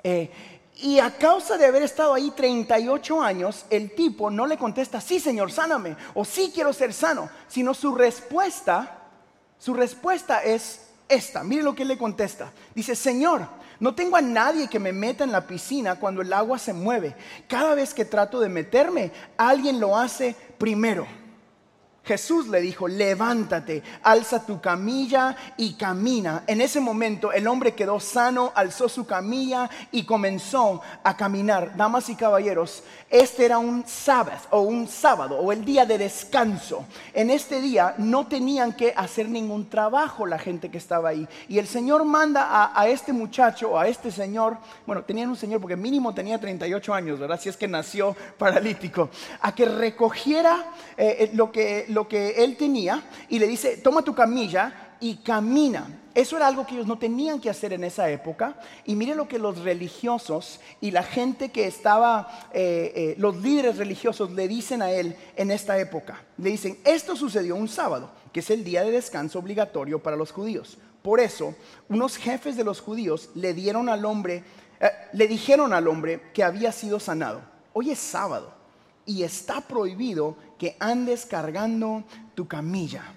Eh, 0.04 0.30
y 0.76 0.98
a 0.98 1.10
causa 1.16 1.56
de 1.56 1.66
haber 1.66 1.82
estado 1.82 2.14
ahí 2.14 2.32
38 2.32 3.22
años, 3.22 3.64
el 3.70 3.94
tipo 3.94 4.30
no 4.30 4.46
le 4.46 4.58
contesta, 4.58 5.00
sí 5.00 5.20
Señor, 5.20 5.52
sáname, 5.52 5.96
o 6.14 6.24
sí 6.24 6.50
quiero 6.52 6.72
ser 6.72 6.92
sano, 6.92 7.30
sino 7.46 7.74
su 7.74 7.94
respuesta, 7.94 8.98
su 9.58 9.72
respuesta 9.74 10.42
es 10.42 10.88
esta. 11.08 11.44
Mire 11.44 11.62
lo 11.62 11.74
que 11.74 11.84
le 11.84 11.96
contesta. 11.96 12.52
Dice, 12.74 12.96
Señor, 12.96 13.46
no 13.80 13.94
tengo 13.94 14.16
a 14.16 14.22
nadie 14.22 14.68
que 14.68 14.78
me 14.78 14.92
meta 14.92 15.24
en 15.24 15.32
la 15.32 15.46
piscina 15.46 15.98
cuando 15.98 16.22
el 16.22 16.32
agua 16.32 16.58
se 16.58 16.72
mueve. 16.72 17.14
Cada 17.48 17.74
vez 17.74 17.94
que 17.94 18.04
trato 18.04 18.40
de 18.40 18.48
meterme, 18.48 19.12
alguien 19.36 19.80
lo 19.80 19.96
hace 19.96 20.34
primero. 20.58 21.06
Jesús 22.04 22.48
le 22.48 22.60
dijo, 22.60 22.88
levántate, 22.88 23.82
alza 24.02 24.44
tu 24.44 24.60
camilla 24.60 25.36
y 25.56 25.74
camina. 25.74 26.44
En 26.46 26.60
ese 26.60 26.80
momento 26.80 27.32
el 27.32 27.46
hombre 27.46 27.74
quedó 27.74 27.98
sano, 28.00 28.52
alzó 28.54 28.88
su 28.88 29.06
camilla 29.06 29.70
y 29.90 30.04
comenzó 30.04 30.82
a 31.02 31.16
caminar. 31.16 31.76
Damas 31.76 32.08
y 32.08 32.16
caballeros, 32.16 32.82
este 33.10 33.44
era 33.46 33.58
un 33.58 33.86
sábado 33.86 34.24
o 34.50 34.60
un 34.60 34.88
sábado 34.88 35.38
o 35.38 35.52
el 35.52 35.64
día 35.64 35.86
de 35.86 35.98
descanso. 35.98 36.84
En 37.12 37.30
este 37.30 37.60
día 37.60 37.94
no 37.98 38.26
tenían 38.26 38.72
que 38.72 38.92
hacer 38.96 39.28
ningún 39.28 39.68
trabajo 39.68 40.26
la 40.26 40.38
gente 40.38 40.70
que 40.70 40.78
estaba 40.78 41.10
ahí. 41.10 41.26
Y 41.48 41.58
el 41.58 41.66
Señor 41.66 42.04
manda 42.04 42.72
a, 42.74 42.88
este 42.88 43.12
muchacho 43.12 43.70
o 43.70 43.78
a 43.78 43.88
este 43.88 44.10
señor, 44.10 44.58
bueno, 44.86 45.02
tenían 45.02 45.30
un 45.30 45.36
señor 45.36 45.60
porque 45.60 45.76
mínimo 45.76 46.14
tenía 46.14 46.38
38 46.38 46.94
años, 46.94 47.18
¿verdad? 47.18 47.40
Si 47.40 47.48
es 47.48 47.56
que 47.56 47.66
nació 47.66 48.14
paralítico, 48.38 49.08
a 49.40 49.54
que 49.54 49.64
recogiera 49.64 50.66
eh, 50.96 51.16
eh, 51.20 51.30
lo 51.32 51.50
que 51.50 51.86
lo 51.94 52.08
que 52.08 52.44
él 52.44 52.56
tenía 52.56 53.02
y 53.28 53.38
le 53.38 53.46
dice, 53.46 53.78
toma 53.78 54.02
tu 54.02 54.14
camilla 54.14 54.96
y 55.00 55.16
camina. 55.16 56.00
Eso 56.14 56.36
era 56.36 56.46
algo 56.46 56.66
que 56.66 56.74
ellos 56.74 56.86
no 56.86 56.98
tenían 56.98 57.40
que 57.40 57.50
hacer 57.50 57.72
en 57.72 57.84
esa 57.84 58.08
época. 58.08 58.56
Y 58.84 58.94
mire 58.94 59.14
lo 59.14 59.26
que 59.26 59.38
los 59.38 59.58
religiosos 59.58 60.60
y 60.80 60.90
la 60.90 61.02
gente 61.02 61.50
que 61.50 61.66
estaba, 61.66 62.48
eh, 62.52 62.92
eh, 62.94 63.14
los 63.18 63.36
líderes 63.36 63.78
religiosos 63.78 64.30
le 64.30 64.46
dicen 64.46 64.80
a 64.82 64.92
él 64.92 65.16
en 65.36 65.50
esta 65.50 65.78
época. 65.78 66.22
Le 66.38 66.50
dicen, 66.50 66.78
esto 66.84 67.16
sucedió 67.16 67.56
un 67.56 67.68
sábado, 67.68 68.10
que 68.32 68.40
es 68.40 68.50
el 68.50 68.62
día 68.62 68.84
de 68.84 68.92
descanso 68.92 69.38
obligatorio 69.38 70.02
para 70.02 70.16
los 70.16 70.30
judíos. 70.30 70.78
Por 71.02 71.20
eso, 71.20 71.54
unos 71.88 72.16
jefes 72.16 72.56
de 72.56 72.64
los 72.64 72.80
judíos 72.80 73.30
le 73.34 73.52
dieron 73.52 73.88
al 73.88 74.04
hombre, 74.04 74.44
eh, 74.80 74.90
le 75.12 75.26
dijeron 75.26 75.72
al 75.72 75.88
hombre 75.88 76.30
que 76.32 76.44
había 76.44 76.70
sido 76.70 77.00
sanado. 77.00 77.42
Hoy 77.72 77.90
es 77.90 77.98
sábado 77.98 78.63
y 79.06 79.22
está 79.22 79.60
prohibido 79.60 80.36
que 80.58 80.76
andes 80.80 81.26
cargando 81.26 82.04
tu 82.34 82.46
camilla. 82.48 83.14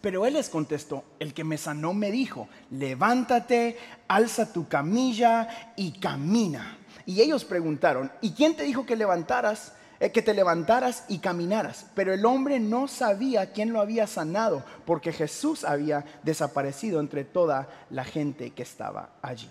Pero 0.00 0.26
él 0.26 0.34
les 0.34 0.48
contestó, 0.48 1.04
el 1.20 1.32
que 1.32 1.44
me 1.44 1.56
sanó 1.56 1.94
me 1.94 2.10
dijo, 2.10 2.48
levántate, 2.70 3.78
alza 4.08 4.52
tu 4.52 4.66
camilla 4.66 5.74
y 5.76 5.92
camina. 5.92 6.76
Y 7.06 7.20
ellos 7.20 7.44
preguntaron, 7.44 8.10
¿y 8.20 8.32
quién 8.32 8.56
te 8.56 8.64
dijo 8.64 8.84
que 8.84 8.96
levantaras? 8.96 9.72
Eh, 10.02 10.10
que 10.10 10.20
te 10.20 10.34
levantaras 10.34 11.04
y 11.08 11.18
caminaras. 11.18 11.86
Pero 11.94 12.12
el 12.12 12.26
hombre 12.26 12.58
no 12.58 12.88
sabía 12.88 13.52
quién 13.52 13.72
lo 13.72 13.80
había 13.80 14.08
sanado, 14.08 14.64
porque 14.84 15.12
Jesús 15.12 15.62
había 15.62 16.04
desaparecido 16.24 16.98
entre 16.98 17.24
toda 17.24 17.68
la 17.88 18.02
gente 18.02 18.50
que 18.50 18.64
estaba 18.64 19.10
allí. 19.22 19.48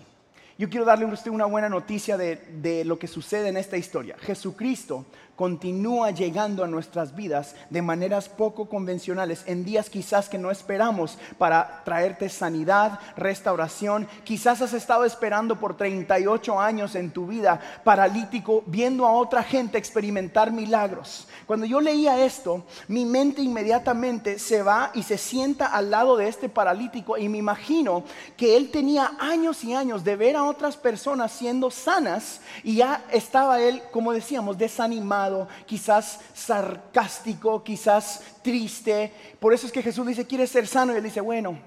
Yo 0.62 0.70
quiero 0.70 0.84
darle 0.84 1.06
a 1.06 1.08
usted 1.08 1.32
una 1.32 1.46
buena 1.46 1.68
noticia 1.68 2.16
de, 2.16 2.36
de, 2.36 2.84
lo 2.84 2.96
que 2.96 3.08
sucede 3.08 3.48
en 3.48 3.56
esta 3.56 3.76
historia. 3.76 4.14
Jesucristo 4.20 5.04
continúa 5.34 6.12
llegando 6.12 6.62
a 6.62 6.68
nuestras 6.68 7.16
vidas 7.16 7.56
de 7.68 7.82
maneras 7.82 8.28
poco 8.28 8.68
convencionales, 8.68 9.42
en 9.46 9.64
días 9.64 9.90
quizás 9.90 10.28
que 10.28 10.38
no 10.38 10.52
esperamos 10.52 11.18
para 11.36 11.82
traerte 11.84 12.28
sanidad, 12.28 13.00
restauración. 13.16 14.06
Quizás 14.22 14.62
has 14.62 14.72
estado 14.72 15.04
esperando 15.04 15.58
por 15.58 15.76
38 15.76 16.60
años 16.60 16.94
en 16.94 17.10
tu 17.10 17.26
vida 17.26 17.60
paralítico, 17.82 18.62
viendo 18.66 19.04
a 19.04 19.14
otra 19.14 19.42
gente 19.42 19.78
experimentar 19.78 20.52
milagros. 20.52 21.26
Cuando 21.46 21.66
yo 21.66 21.80
leía 21.80 22.24
esto, 22.24 22.64
mi 22.86 23.04
mente 23.04 23.42
inmediatamente 23.42 24.38
se 24.38 24.62
va 24.62 24.92
y 24.94 25.02
se 25.02 25.18
sienta 25.18 25.66
al 25.66 25.90
lado 25.90 26.16
de 26.16 26.28
este 26.28 26.48
paralítico 26.48 27.18
y 27.18 27.28
me 27.28 27.38
imagino 27.38 28.04
que 28.36 28.56
él 28.56 28.70
tenía 28.70 29.12
años 29.18 29.64
y 29.64 29.74
años 29.74 30.04
de 30.04 30.14
ver 30.14 30.36
a 30.36 30.44
otras 30.52 30.76
personas 30.76 31.32
siendo 31.32 31.70
sanas 31.70 32.40
y 32.62 32.76
ya 32.76 33.04
estaba 33.10 33.60
él, 33.60 33.82
como 33.90 34.12
decíamos, 34.12 34.56
desanimado 34.56 35.48
quizás 35.66 36.20
sarcástico, 36.34 37.64
quizás 37.64 38.22
triste. 38.42 39.12
Por 39.40 39.52
eso 39.52 39.66
es 39.66 39.72
que 39.72 39.82
Jesús 39.82 40.06
dice, 40.06 40.26
¿quieres 40.26 40.50
ser 40.50 40.66
sano? 40.66 40.92
Y 40.92 40.96
él 40.96 41.02
dice, 41.02 41.20
bueno, 41.20 41.58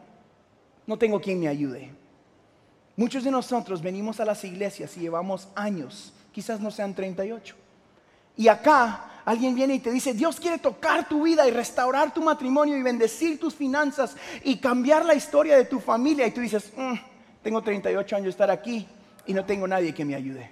no 0.88 0.98
tengo 0.98 1.20
quien 1.20 1.40
me 1.40 1.48
ayude. 1.48 1.92
Muchos 2.96 3.24
de 3.24 3.32
nosotros 3.32 3.82
venimos 3.82 4.20
a 4.20 4.26
las 4.26 4.44
iglesias 4.44 4.96
y 4.96 5.02
llevamos 5.02 5.50
años, 5.56 6.14
quizás 6.32 6.62
no 6.62 6.72
sean 6.72 6.94
38. 6.94 7.56
Y 8.38 8.48
acá 8.48 9.22
alguien 9.26 9.56
viene 9.56 9.76
y 9.76 9.80
te 9.80 9.92
dice, 9.92 10.14
Dios 10.14 10.40
quiere 10.40 10.60
tocar 10.60 11.10
tu 11.10 11.24
vida 11.24 11.48
y 11.48 11.52
restaurar 11.52 12.14
tu 12.14 12.22
matrimonio 12.22 12.78
y 12.78 12.84
bendecir 12.84 13.40
tus 13.40 13.56
finanzas 13.56 14.16
y 14.44 14.58
cambiar 14.58 15.06
la 15.06 15.16
historia 15.16 15.58
de 15.58 15.66
tu 15.66 15.80
familia. 15.80 16.28
Y 16.28 16.32
tú 16.32 16.42
dices, 16.42 16.72
mm, 16.76 16.94
tengo 17.46 17.62
38 17.62 18.16
años 18.16 18.26
de 18.26 18.30
estar 18.32 18.50
aquí 18.50 18.88
y 19.28 19.34
no 19.36 19.46
tengo 19.46 19.68
nadie 19.68 19.94
que 19.94 20.04
me 20.04 20.16
ayude. 20.16 20.50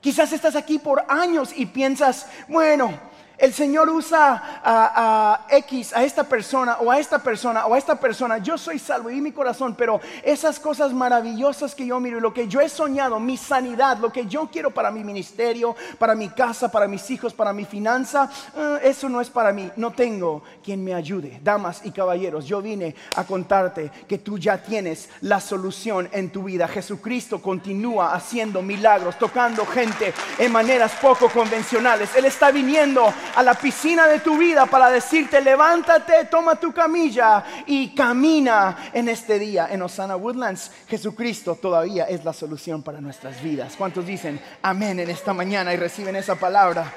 Quizás 0.00 0.32
estás 0.32 0.54
aquí 0.54 0.78
por 0.78 1.04
años 1.08 1.52
y 1.56 1.66
piensas, 1.66 2.28
bueno, 2.46 2.96
el 3.40 3.54
Señor 3.54 3.88
usa 3.88 4.60
a, 4.62 5.46
X, 5.48 5.94
a 5.94 6.04
esta 6.04 6.24
persona, 6.24 6.76
o 6.80 6.90
a 6.90 6.98
esta 6.98 7.18
persona, 7.18 7.66
o 7.66 7.74
a 7.74 7.78
esta 7.78 7.98
persona. 7.98 8.38
Yo 8.38 8.58
soy 8.58 8.78
salvo 8.78 9.10
y 9.10 9.20
mi 9.20 9.32
corazón, 9.32 9.74
pero 9.74 10.00
esas 10.22 10.60
cosas 10.60 10.92
maravillosas 10.92 11.74
que 11.74 11.86
yo 11.86 11.98
miro 12.00 12.18
y 12.18 12.20
lo 12.20 12.34
que 12.34 12.46
yo 12.48 12.60
he 12.60 12.68
soñado, 12.68 13.18
mi 13.18 13.38
sanidad, 13.38 13.98
lo 13.98 14.12
que 14.12 14.26
yo 14.26 14.48
quiero 14.52 14.70
para 14.70 14.90
mi 14.90 15.02
ministerio, 15.02 15.74
para 15.98 16.14
mi 16.14 16.28
casa, 16.28 16.70
para 16.70 16.86
mis 16.86 17.10
hijos, 17.10 17.32
para 17.32 17.54
mi 17.54 17.64
finanza, 17.64 18.30
eh, 18.54 18.80
eso 18.84 19.08
no 19.08 19.22
es 19.22 19.30
para 19.30 19.52
mí. 19.52 19.70
No 19.76 19.92
tengo 19.92 20.42
quien 20.62 20.84
me 20.84 20.92
ayude. 20.92 21.40
Damas 21.42 21.80
y 21.84 21.92
caballeros, 21.92 22.44
yo 22.44 22.60
vine 22.60 22.94
a 23.16 23.24
contarte 23.24 23.90
que 24.06 24.18
tú 24.18 24.38
ya 24.38 24.62
tienes 24.62 25.08
la 25.22 25.40
solución 25.40 26.10
en 26.12 26.30
tu 26.30 26.44
vida. 26.44 26.68
Jesucristo 26.68 27.40
continúa 27.40 28.12
haciendo 28.12 28.60
milagros, 28.60 29.18
tocando 29.18 29.64
gente 29.64 30.12
en 30.38 30.52
maneras 30.52 30.92
poco 31.00 31.30
convencionales. 31.30 32.14
Él 32.14 32.26
está 32.26 32.50
viniendo 32.50 33.10
a 33.34 33.42
la 33.42 33.54
piscina 33.54 34.06
de 34.06 34.20
tu 34.20 34.36
vida 34.36 34.66
para 34.66 34.90
decirte, 34.90 35.40
levántate, 35.40 36.26
toma 36.26 36.56
tu 36.56 36.72
camilla 36.72 37.44
y 37.66 37.94
camina 37.94 38.90
en 38.92 39.08
este 39.08 39.38
día. 39.38 39.68
En 39.70 39.82
Osana 39.82 40.16
Woodlands, 40.16 40.70
Jesucristo 40.88 41.54
todavía 41.54 42.04
es 42.04 42.24
la 42.24 42.32
solución 42.32 42.82
para 42.82 43.00
nuestras 43.00 43.42
vidas. 43.42 43.74
¿Cuántos 43.76 44.06
dicen 44.06 44.40
amén 44.62 45.00
en 45.00 45.10
esta 45.10 45.32
mañana 45.32 45.72
y 45.72 45.76
reciben 45.76 46.16
esa 46.16 46.34
palabra? 46.34 46.92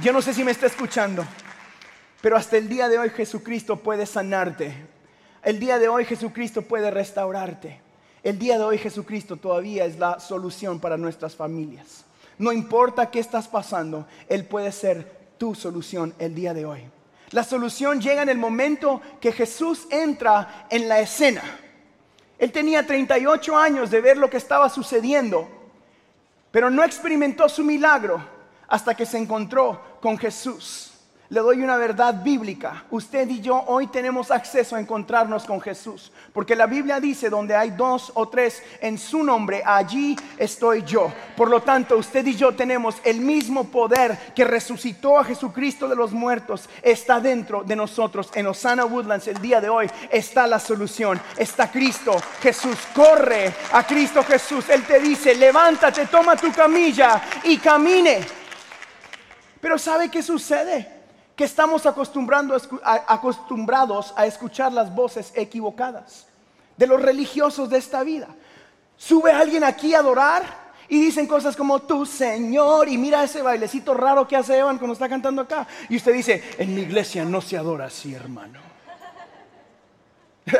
Yo 0.00 0.12
no 0.12 0.22
sé 0.22 0.32
si 0.32 0.42
me 0.44 0.52
está 0.52 0.66
escuchando, 0.66 1.24
pero 2.20 2.36
hasta 2.36 2.56
el 2.56 2.68
día 2.68 2.88
de 2.88 2.98
hoy 2.98 3.10
Jesucristo 3.10 3.76
puede 3.76 4.06
sanarte. 4.06 4.74
El 5.42 5.58
día 5.58 5.78
de 5.78 5.88
hoy 5.88 6.04
Jesucristo 6.04 6.62
puede 6.62 6.90
restaurarte. 6.90 7.80
El 8.22 8.38
día 8.38 8.56
de 8.56 8.64
hoy 8.64 8.78
Jesucristo 8.78 9.36
todavía 9.36 9.84
es 9.84 9.98
la 9.98 10.20
solución 10.20 10.78
para 10.78 10.96
nuestras 10.96 11.34
familias. 11.34 12.04
No 12.42 12.50
importa 12.50 13.08
qué 13.08 13.20
estás 13.20 13.46
pasando, 13.46 14.04
Él 14.28 14.44
puede 14.44 14.72
ser 14.72 15.28
tu 15.38 15.54
solución 15.54 16.12
el 16.18 16.34
día 16.34 16.52
de 16.52 16.66
hoy. 16.66 16.80
La 17.30 17.44
solución 17.44 18.00
llega 18.00 18.20
en 18.20 18.28
el 18.28 18.36
momento 18.36 19.00
que 19.20 19.30
Jesús 19.30 19.86
entra 19.90 20.66
en 20.68 20.88
la 20.88 20.98
escena. 20.98 21.40
Él 22.40 22.50
tenía 22.50 22.84
38 22.84 23.56
años 23.56 23.92
de 23.92 24.00
ver 24.00 24.16
lo 24.16 24.28
que 24.28 24.38
estaba 24.38 24.68
sucediendo, 24.70 25.48
pero 26.50 26.68
no 26.68 26.82
experimentó 26.82 27.48
su 27.48 27.62
milagro 27.62 28.20
hasta 28.66 28.96
que 28.96 29.06
se 29.06 29.18
encontró 29.18 29.80
con 30.00 30.18
Jesús 30.18 30.91
le 31.32 31.40
doy 31.40 31.62
una 31.62 31.78
verdad 31.78 32.22
bíblica. 32.22 32.84
Usted 32.90 33.26
y 33.26 33.40
yo 33.40 33.64
hoy 33.66 33.86
tenemos 33.86 34.30
acceso 34.30 34.76
a 34.76 34.80
encontrarnos 34.80 35.44
con 35.44 35.62
Jesús. 35.62 36.12
Porque 36.30 36.54
la 36.54 36.66
Biblia 36.66 37.00
dice, 37.00 37.30
donde 37.30 37.56
hay 37.56 37.70
dos 37.70 38.12
o 38.16 38.28
tres 38.28 38.62
en 38.82 38.98
su 38.98 39.24
nombre, 39.24 39.62
allí 39.64 40.14
estoy 40.36 40.82
yo. 40.82 41.10
Por 41.34 41.48
lo 41.48 41.62
tanto, 41.62 41.96
usted 41.96 42.26
y 42.26 42.36
yo 42.36 42.54
tenemos 42.54 42.96
el 43.02 43.22
mismo 43.22 43.64
poder 43.64 44.34
que 44.34 44.44
resucitó 44.44 45.18
a 45.18 45.24
Jesucristo 45.24 45.88
de 45.88 45.96
los 45.96 46.12
muertos. 46.12 46.68
Está 46.82 47.18
dentro 47.18 47.64
de 47.64 47.76
nosotros. 47.76 48.28
En 48.34 48.46
Osana 48.46 48.84
Woodlands 48.84 49.26
el 49.26 49.40
día 49.40 49.62
de 49.62 49.70
hoy 49.70 49.90
está 50.10 50.46
la 50.46 50.60
solución. 50.60 51.18
Está 51.38 51.72
Cristo 51.72 52.14
Jesús. 52.42 52.76
Corre 52.94 53.54
a 53.72 53.86
Cristo 53.86 54.22
Jesús. 54.22 54.68
Él 54.68 54.82
te 54.82 55.00
dice, 55.00 55.34
levántate, 55.34 56.04
toma 56.08 56.36
tu 56.36 56.52
camilla 56.52 57.22
y 57.44 57.56
camine. 57.56 58.20
Pero 59.62 59.78
¿sabe 59.78 60.10
qué 60.10 60.22
sucede? 60.22 61.01
Que 61.42 61.46
estamos 61.46 61.86
acostumbrados 61.86 62.68
a 64.14 64.26
escuchar 64.26 64.72
las 64.72 64.94
voces 64.94 65.32
equivocadas 65.34 66.28
de 66.76 66.86
los 66.86 67.02
religiosos 67.02 67.68
de 67.68 67.78
esta 67.78 68.04
vida. 68.04 68.28
Sube 68.96 69.32
alguien 69.32 69.64
aquí 69.64 69.92
a 69.92 69.98
adorar 69.98 70.44
y 70.88 71.00
dicen 71.00 71.26
cosas 71.26 71.56
como 71.56 71.80
tu 71.82 72.06
Señor 72.06 72.88
y 72.88 72.96
mira 72.96 73.24
ese 73.24 73.42
bailecito 73.42 73.92
raro 73.92 74.28
que 74.28 74.36
hace 74.36 74.56
Evan 74.56 74.78
cuando 74.78 74.92
está 74.92 75.08
cantando 75.08 75.42
acá. 75.42 75.66
Y 75.88 75.96
usted 75.96 76.12
dice, 76.12 76.44
en 76.58 76.76
mi 76.76 76.82
iglesia 76.82 77.24
no 77.24 77.40
se 77.40 77.58
adora 77.58 77.86
así, 77.86 78.14
hermano. 78.14 78.60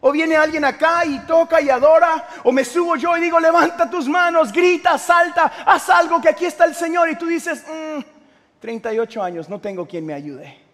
o 0.00 0.12
viene 0.12 0.36
alguien 0.36 0.64
acá 0.64 1.04
y 1.06 1.18
toca 1.26 1.60
y 1.60 1.70
adora, 1.70 2.24
o 2.44 2.52
me 2.52 2.64
subo 2.64 2.94
yo 2.94 3.16
y 3.16 3.20
digo, 3.20 3.40
levanta 3.40 3.90
tus 3.90 4.06
manos, 4.08 4.52
grita, 4.52 4.96
salta, 4.96 5.64
haz 5.66 5.90
algo 5.90 6.20
que 6.20 6.28
aquí 6.28 6.44
está 6.44 6.66
el 6.66 6.76
Señor 6.76 7.10
y 7.10 7.16
tú 7.16 7.26
dices, 7.26 7.64
mm, 7.66 8.17
38 8.60 9.22
años, 9.22 9.48
no 9.48 9.60
tengo 9.60 9.86
quien 9.86 10.04
me 10.04 10.14
ayude. 10.14 10.68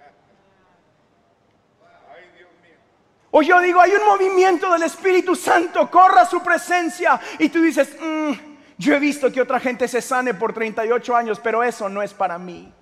O 3.30 3.42
yo 3.42 3.60
digo, 3.60 3.80
hay 3.80 3.90
un 3.90 4.04
movimiento 4.04 4.72
del 4.72 4.84
Espíritu 4.84 5.34
Santo, 5.34 5.90
corra 5.90 6.24
su 6.24 6.40
presencia. 6.40 7.20
Y 7.40 7.48
tú 7.48 7.60
dices, 7.62 7.96
mm, 8.00 8.32
yo 8.78 8.94
he 8.94 9.00
visto 9.00 9.32
que 9.32 9.40
otra 9.40 9.58
gente 9.58 9.88
se 9.88 10.00
sane 10.00 10.34
por 10.34 10.52
38 10.52 11.16
años, 11.16 11.40
pero 11.42 11.64
eso 11.64 11.88
no 11.88 12.00
es 12.00 12.14
para 12.14 12.38
mí. 12.38 12.72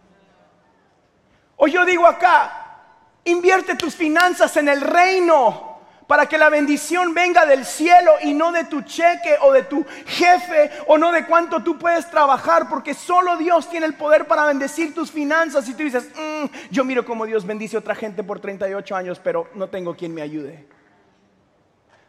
O 1.56 1.66
yo 1.68 1.86
digo 1.86 2.06
acá, 2.06 2.82
invierte 3.24 3.76
tus 3.76 3.94
finanzas 3.94 4.54
en 4.58 4.68
el 4.68 4.82
reino 4.82 5.71
para 6.06 6.26
que 6.26 6.38
la 6.38 6.48
bendición 6.48 7.14
venga 7.14 7.46
del 7.46 7.64
cielo 7.64 8.12
y 8.22 8.34
no 8.34 8.52
de 8.52 8.64
tu 8.64 8.82
cheque 8.82 9.36
o 9.40 9.52
de 9.52 9.62
tu 9.62 9.84
jefe 10.06 10.70
o 10.86 10.98
no 10.98 11.12
de 11.12 11.26
cuánto 11.26 11.62
tú 11.62 11.78
puedes 11.78 12.10
trabajar, 12.10 12.68
porque 12.68 12.94
solo 12.94 13.36
Dios 13.36 13.68
tiene 13.70 13.86
el 13.86 13.94
poder 13.94 14.26
para 14.26 14.44
bendecir 14.44 14.94
tus 14.94 15.10
finanzas. 15.10 15.68
Y 15.68 15.74
tú 15.74 15.82
dices, 15.82 16.08
mm, 16.14 16.70
yo 16.70 16.84
miro 16.84 17.04
cómo 17.04 17.26
Dios 17.26 17.46
bendice 17.46 17.76
a 17.76 17.80
otra 17.80 17.94
gente 17.94 18.22
por 18.22 18.40
38 18.40 18.96
años, 18.96 19.20
pero 19.22 19.48
no 19.54 19.68
tengo 19.68 19.94
quien 19.94 20.14
me 20.14 20.22
ayude. 20.22 20.66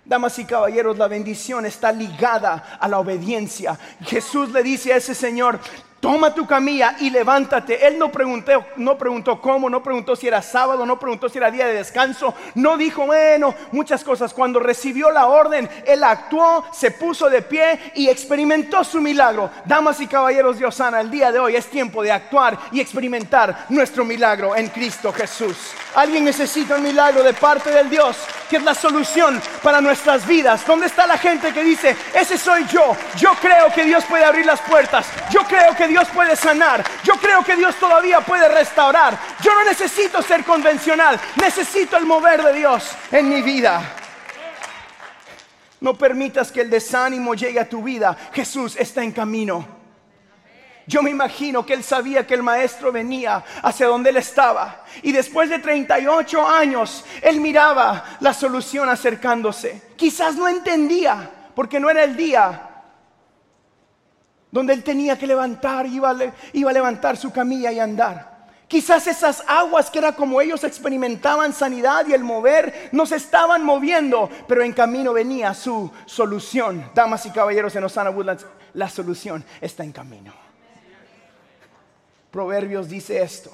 Damas 0.06 0.38
y 0.38 0.45
caballeros, 0.45 0.97
la 0.97 1.08
bendición 1.08 1.65
está 1.65 1.91
ligada 1.93 2.77
a 2.79 2.88
la 2.89 2.99
obediencia. 2.99 3.79
Jesús 4.01 4.51
le 4.51 4.62
dice 4.62 4.91
a 4.91 4.97
ese 4.97 5.15
Señor, 5.15 5.60
toma 6.03 6.35
tu 6.35 6.45
camilla 6.45 6.97
y 6.99 7.09
levántate. 7.09 7.87
Él 7.87 7.97
no 7.97 8.11
preguntó, 8.11 8.65
no 8.75 8.97
preguntó 8.97 9.39
cómo, 9.39 9.69
no 9.69 9.81
preguntó 9.81 10.17
si 10.17 10.27
era 10.27 10.41
sábado, 10.41 10.85
no 10.85 10.99
preguntó 10.99 11.29
si 11.29 11.37
era 11.37 11.49
día 11.49 11.65
de 11.65 11.75
descanso, 11.75 12.35
no 12.55 12.75
dijo, 12.75 13.05
bueno, 13.05 13.55
muchas 13.71 14.03
cosas. 14.03 14.33
Cuando 14.33 14.59
recibió 14.59 15.09
la 15.11 15.27
orden, 15.27 15.69
él 15.85 16.03
actuó, 16.03 16.65
se 16.73 16.91
puso 16.91 17.29
de 17.29 17.41
pie 17.41 17.93
y 17.95 18.09
experimentó 18.09 18.83
su 18.83 18.99
milagro. 18.99 19.49
Damas 19.63 20.01
y 20.01 20.07
caballeros 20.07 20.59
de 20.59 20.65
Osana, 20.65 20.99
el 20.99 21.09
día 21.09 21.31
de 21.31 21.39
hoy 21.39 21.55
es 21.55 21.67
tiempo 21.67 22.03
de 22.03 22.11
actuar 22.11 22.59
y 22.73 22.81
experimentar 22.81 23.67
nuestro 23.69 24.03
milagro 24.03 24.57
en 24.57 24.67
Cristo 24.67 25.13
Jesús. 25.13 25.55
Alguien 25.95 26.25
necesita 26.25 26.75
un 26.75 26.83
milagro 26.83 27.23
de 27.23 27.33
parte 27.33 27.71
del 27.71 27.89
Dios, 27.89 28.17
que 28.49 28.57
es 28.57 28.63
la 28.63 28.75
solución 28.75 29.41
para 29.61 29.79
nuestras 29.79 30.27
vidas. 30.27 30.65
¿Dónde 30.67 30.87
está 30.87 31.07
la 31.07 31.17
gente 31.17 31.53
que 31.53 31.63
dice, 31.63 31.95
ese 32.13 32.37
soy 32.37 32.65
yo? 32.65 32.97
Yo 33.15 33.31
creo 33.39 33.71
que 33.73 33.85
Dios 33.85 34.03
puede 34.03 34.25
abrir 34.25 34.45
las 34.45 34.59
puertas. 34.61 35.07
Yo 35.31 35.43
creo 35.43 35.73
que 35.75 35.92
Dios 35.93 36.10
puede 36.10 36.36
sanar. 36.36 36.84
Yo 37.03 37.13
creo 37.17 37.43
que 37.43 37.56
Dios 37.56 37.75
todavía 37.75 38.19
puede 38.21 38.49
restaurar. 38.49 39.15
Yo 39.43 39.53
no 39.53 39.63
necesito 39.63 40.23
ser 40.23 40.43
convencional. 40.43 41.19
Necesito 41.39 41.97
el 41.97 42.08
mover 42.08 42.41
de 42.41 42.51
Dios 42.51 42.89
en 43.12 43.29
mi 43.29 43.43
vida. 43.43 43.79
No 45.82 45.95
permitas 45.95 46.51
que 46.51 46.62
el 46.62 46.71
desánimo 46.71 47.36
llegue 47.36 47.60
a 47.60 47.69
tu 47.69 47.84
vida. 47.84 48.17
Jesús 48.34 48.75
está 48.75 49.03
en 49.03 49.12
camino. 49.12 49.67
Yo 50.88 51.03
me 51.03 51.12
imagino 51.12 51.63
que 51.63 51.75
él 51.75 51.84
sabía 51.84 52.25
que 52.25 52.34
el 52.34 52.41
maestro 52.41 52.91
venía 52.91 53.43
hacia 53.62 53.86
donde 53.86 54.10
él 54.10 54.17
estaba. 54.17 54.86
Y 55.03 55.12
después 55.12 55.51
de 55.51 55.60
38 55.60 56.47
años, 56.47 57.06
él 57.21 57.39
miraba 57.39 58.17
la 58.19 58.34
solución 58.34 58.89
acercándose. 58.89 59.79
Quizás 59.95 60.34
no 60.38 60.47
entendía, 60.47 61.29
porque 61.53 61.79
no 61.79 61.88
era 61.91 62.03
el 62.03 62.17
día 62.17 62.72
donde 64.53 64.71
él 64.71 64.83
tenía 64.83 65.17
que 65.17 65.25
levantar, 65.25 65.87
iba 65.87 66.15
iba 66.53 66.69
a 66.69 66.73
levantar 66.73 67.17
su 67.17 67.31
camilla 67.31 67.71
y 67.71 67.79
andar. 67.79 68.45
Quizás 68.67 69.07
esas 69.07 69.43
aguas 69.47 69.89
que 69.89 69.97
era 69.97 70.11
como 70.11 70.39
ellos 70.39 70.63
experimentaban 70.63 71.53
sanidad 71.53 72.05
y 72.07 72.13
el 72.13 72.23
mover, 72.23 72.89
no 72.91 73.07
se 73.07 73.15
estaban 73.15 73.65
moviendo, 73.65 74.29
pero 74.47 74.61
en 74.61 74.71
camino 74.71 75.11
venía 75.11 75.55
su 75.55 75.91
solución. 76.05 76.91
Damas 76.93 77.25
y 77.25 77.31
caballeros 77.31 77.75
en 77.75 77.83
Osana 77.83 78.11
Woodlands, 78.11 78.45
la 78.75 78.87
solución 78.89 79.43
está 79.59 79.83
en 79.83 79.91
camino. 79.91 80.31
Proverbios 82.29 82.87
dice 82.87 83.23
esto, 83.23 83.49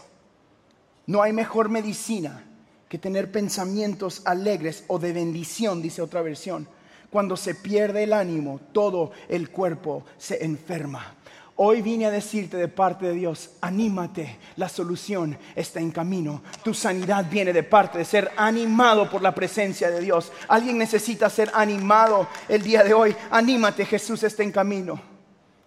no 1.05 1.21
hay 1.21 1.31
mejor 1.31 1.69
medicina 1.69 2.43
que 2.89 2.97
tener 2.97 3.31
pensamientos 3.31 4.21
alegres 4.25 4.83
o 4.87 4.99
de 4.99 5.13
bendición, 5.13 5.81
dice 5.81 6.01
otra 6.01 6.21
versión 6.21 6.67
cuando 7.09 7.35
se 7.35 7.55
pierde 7.55 8.03
el 8.03 8.13
ánimo, 8.13 8.59
todo 8.71 9.11
el 9.27 9.49
cuerpo 9.49 10.05
se 10.17 10.43
enferma. 10.43 11.15
Hoy 11.61 11.81
vine 11.81 12.05
a 12.05 12.11
decirte 12.11 12.55
de 12.55 12.69
parte 12.69 13.07
de 13.07 13.13
Dios, 13.13 13.49
anímate, 13.59 14.39
la 14.55 14.69
solución 14.69 15.37
está 15.55 15.81
en 15.81 15.91
camino. 15.91 16.41
Tu 16.63 16.73
sanidad 16.73 17.25
viene 17.29 17.51
de 17.51 17.63
parte 17.63 17.97
de 17.97 18.05
ser 18.05 18.31
animado 18.37 19.09
por 19.09 19.21
la 19.21 19.35
presencia 19.35 19.91
de 19.91 19.99
Dios. 19.99 20.31
Alguien 20.47 20.77
necesita 20.77 21.29
ser 21.29 21.51
animado 21.53 22.29
el 22.47 22.63
día 22.63 22.81
de 22.81 22.93
hoy. 22.93 23.13
Anímate, 23.29 23.85
Jesús 23.85 24.23
está 24.23 24.41
en 24.41 24.53
camino. 24.53 25.01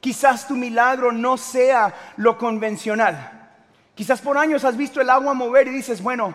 Quizás 0.00 0.48
tu 0.48 0.57
milagro 0.57 1.12
no 1.12 1.37
sea 1.37 1.94
lo 2.16 2.38
convencional. 2.38 3.50
Quizás 3.94 4.22
por 4.22 4.38
años 4.38 4.64
has 4.64 4.78
visto 4.78 4.98
el 4.98 5.11
agua 5.11 5.35
mover 5.35 5.68
y 5.68 5.72
dices, 5.72 6.02
bueno, 6.02 6.35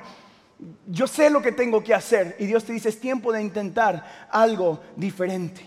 yo 0.88 1.08
sé 1.08 1.30
lo 1.30 1.41
que 1.41 1.52
tengo 1.52 1.84
que 1.84 1.93
hacer 1.93 2.36
y 2.39 2.46
Dios 2.46 2.63
te 2.63 2.74
dice, 2.74 2.89
es 2.89 3.00
tiempo 3.00 3.32
de 3.32 3.41
intentar 3.41 4.28
algo 4.30 4.82
diferente. 4.96 5.62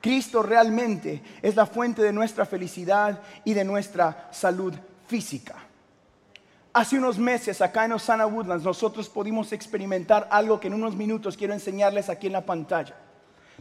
Cristo 0.00 0.42
realmente 0.42 1.22
es 1.42 1.56
la 1.56 1.66
fuente 1.66 2.02
de 2.02 2.12
nuestra 2.12 2.46
felicidad 2.46 3.20
y 3.44 3.54
de 3.54 3.64
nuestra 3.64 4.28
salud 4.32 4.74
física. 5.06 5.54
Hace 6.72 6.98
unos 6.98 7.18
meses 7.18 7.62
acá 7.62 7.86
en 7.86 7.92
Osana 7.92 8.26
Woodlands 8.26 8.64
nosotros 8.64 9.08
pudimos 9.08 9.52
experimentar 9.52 10.28
algo 10.30 10.60
que 10.60 10.66
en 10.66 10.74
unos 10.74 10.94
minutos 10.94 11.36
quiero 11.36 11.54
enseñarles 11.54 12.08
aquí 12.08 12.26
en 12.26 12.34
la 12.34 12.44
pantalla. 12.44 12.94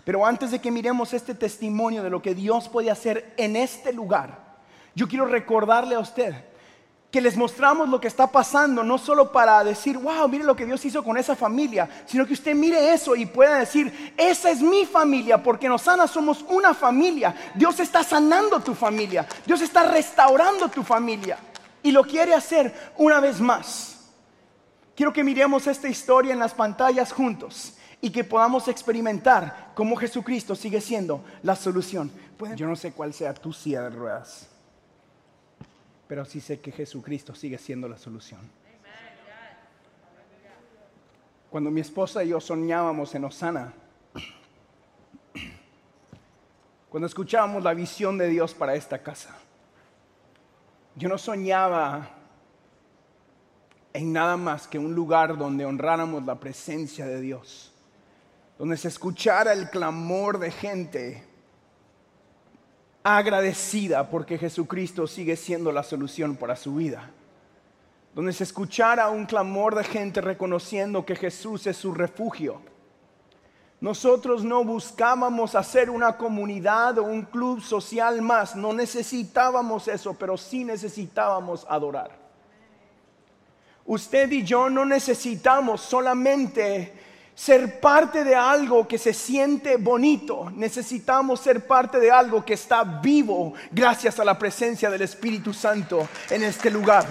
Pero 0.04 0.26
antes 0.26 0.52
de 0.52 0.60
que 0.60 0.72
miremos 0.72 1.14
este 1.14 1.34
testimonio 1.34 2.04
de 2.04 2.10
lo 2.10 2.22
que 2.22 2.36
Dios 2.36 2.68
puede 2.68 2.92
hacer 2.92 3.34
en 3.38 3.56
este 3.56 3.94
lugar, 3.94 4.58
yo 4.94 5.08
quiero 5.08 5.26
recordarle 5.26 5.96
a 5.96 6.00
usted 6.00 6.36
que 7.16 7.22
les 7.22 7.38
mostramos 7.38 7.88
lo 7.88 8.02
que 8.02 8.10
está 8.10 8.28
pasando, 8.28 8.84
no 8.84 8.98
solo 8.98 9.32
para 9.32 9.64
decir, 9.64 9.98
wow, 9.98 10.28
mire 10.28 10.44
lo 10.44 10.54
que 10.54 10.66
Dios 10.66 10.84
hizo 10.84 11.02
con 11.02 11.16
esa 11.16 11.34
familia, 11.34 11.88
sino 12.06 12.26
que 12.28 12.34
usted 12.34 12.54
mire 12.54 12.94
eso 12.94 13.16
y 13.16 13.26
pueda 13.26 13.58
decir, 13.58 14.14
esa 14.18 14.50
es 14.50 14.62
mi 14.62 14.86
familia, 14.86 15.42
porque 15.42 15.68
en 15.68 15.72
Osana 15.72 16.08
somos 16.08 16.44
una 16.50 16.74
familia. 16.74 17.34
Dios 17.56 17.80
está 17.80 18.04
sanando 18.04 18.60
tu 18.60 18.76
familia, 18.76 19.26
Dios 19.46 19.62
está 19.62 19.84
restaurando 19.84 20.68
tu 20.68 20.84
familia 20.84 21.38
y 21.82 21.94
lo 21.94 22.04
quiere 22.04 22.34
hacer 22.34 22.92
una 22.98 23.22
vez 23.22 23.40
más. 23.40 23.98
Quiero 24.94 25.14
que 25.14 25.24
miremos 25.24 25.68
esta 25.68 25.88
historia 25.88 26.34
en 26.34 26.40
las 26.40 26.54
pantallas 26.54 27.14
juntos 27.14 27.78
y 28.02 28.10
que 28.10 28.26
podamos 28.26 28.68
experimentar 28.68 29.72
cómo 29.74 29.96
Jesucristo 29.96 30.54
sigue 30.54 30.82
siendo 30.82 31.24
la 31.44 31.56
solución. 31.56 32.12
Yo 32.58 32.68
no 32.68 32.76
sé 32.76 32.92
cuál 32.92 33.14
sea 33.14 33.34
tu 33.34 33.54
silla 33.54 33.84
de 33.84 33.92
ruedas, 33.92 34.50
pero 36.08 36.26
sí 36.26 36.40
sé 36.40 36.60
que 36.60 36.72
Jesucristo 36.72 37.34
sigue 37.34 37.58
siendo 37.58 37.88
la 37.88 37.98
solución. 37.98 38.42
Cuando 41.50 41.72
mi 41.72 41.82
esposa 41.82 42.24
y 42.24 42.30
yo 42.30 42.42
soñábamos 42.42 43.16
en 43.16 43.26
Osana, 43.26 43.74
cuando 46.90 47.08
escuchábamos 47.08 47.64
la 47.64 47.74
visión 47.74 48.18
de 48.18 48.28
Dios 48.28 48.54
para 48.54 48.76
esta 48.76 49.02
casa, 49.02 49.38
yo 50.96 51.10
no 51.10 51.18
soñaba 51.18 52.10
en 53.94 54.12
nada 54.12 54.36
más 54.38 54.68
que 54.68 54.78
un 54.78 54.94
lugar 54.94 55.38
donde 55.38 55.66
honráramos 55.66 56.26
la 56.26 56.40
presencia 56.40 57.06
de 57.06 57.22
Dios, 57.22 57.74
donde 58.60 58.78
se 58.78 58.90
escuchara 58.90 59.54
el 59.54 59.70
clamor 59.70 60.40
de 60.40 60.52
gente 60.52 61.24
agradecida 63.08 64.10
porque 64.10 64.40
Jesucristo 64.40 65.06
sigue 65.06 65.36
siendo 65.36 65.72
la 65.72 65.84
solución 65.84 66.36
para 66.36 66.56
su 66.56 66.74
vida, 66.74 67.12
donde 68.16 68.34
se 68.34 68.44
escuchara 68.44 69.10
un 69.10 69.28
clamor 69.28 69.76
de 69.76 69.84
gente 69.84 70.22
reconociendo 70.22 71.06
que 71.06 71.16
Jesús 71.16 71.68
es 71.68 71.78
su 71.78 71.94
refugio. 71.94 72.62
Nosotros 73.80 74.44
no 74.44 74.64
buscábamos 74.64 75.54
hacer 75.54 75.92
una 75.92 76.18
comunidad 76.18 76.98
o 76.98 77.04
un 77.04 77.22
club 77.22 77.62
social 77.62 78.24
más, 78.24 78.56
no 78.56 78.74
necesitábamos 78.74 79.88
eso, 79.88 80.16
pero 80.16 80.36
sí 80.36 80.64
necesitábamos 80.64 81.64
adorar. 81.70 82.10
Usted 83.86 84.32
y 84.32 84.42
yo 84.44 84.68
no 84.68 84.84
necesitamos 84.84 85.82
solamente 85.82 87.05
ser 87.36 87.82
parte 87.82 88.24
de 88.24 88.34
algo 88.34 88.88
que 88.88 88.98
se 88.98 89.14
siente 89.14 89.76
bonito, 89.76 90.50
necesitamos 90.56 91.42
ser 91.42 91.68
parte 91.68 92.00
de 92.00 92.10
algo 92.10 92.46
que 92.46 92.54
está 92.54 92.84
vivo 92.84 93.54
gracias 93.72 94.20
a 94.20 94.26
la 94.26 94.40
presencia 94.40 94.90
del 94.90 95.02
Espíritu 95.02 95.54
Santo 95.54 96.08
en 96.30 96.44
este 96.44 96.72
lugar. 96.72 97.06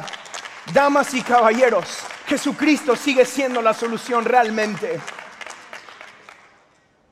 Damas 0.73 1.13
y 1.13 1.21
caballeros, 1.21 1.85
Jesucristo 2.27 2.97
sigue 2.97 3.27
siendo 3.27 3.61
la 3.61 3.75
solución 3.75 4.25
realmente. 4.25 4.99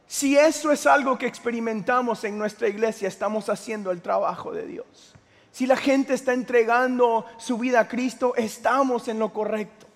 Si 0.06 0.38
eso 0.38 0.72
es 0.72 0.86
algo 0.86 1.18
que 1.18 1.26
experimentamos 1.26 2.24
en 2.24 2.38
nuestra 2.38 2.68
iglesia, 2.68 3.08
estamos 3.08 3.50
haciendo 3.50 3.90
el 3.90 4.00
trabajo 4.00 4.52
de 4.52 4.66
Dios. 4.66 5.14
Si 5.50 5.66
la 5.66 5.76
gente 5.76 6.14
está 6.14 6.32
entregando 6.32 7.26
su 7.36 7.58
vida 7.58 7.80
a 7.80 7.88
Cristo, 7.88 8.34
estamos 8.36 9.06
en 9.08 9.18
lo 9.18 9.34
correcto. 9.34 9.86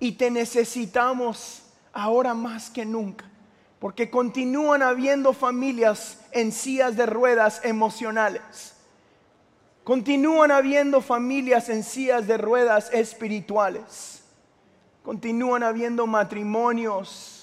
Y 0.00 0.12
te 0.12 0.30
necesitamos 0.30 1.63
ahora 1.94 2.34
más 2.34 2.68
que 2.68 2.84
nunca, 2.84 3.24
porque 3.78 4.10
continúan 4.10 4.82
habiendo 4.82 5.32
familias 5.32 6.18
en 6.32 6.52
sillas 6.52 6.96
de 6.96 7.06
ruedas 7.06 7.60
emocionales. 7.64 8.74
Continúan 9.84 10.50
habiendo 10.50 11.00
familias 11.00 11.68
en 11.68 11.82
sillas 11.82 12.26
de 12.26 12.36
ruedas 12.38 12.90
espirituales. 12.92 14.22
Continúan 15.02 15.62
habiendo 15.62 16.06
matrimonios 16.06 17.34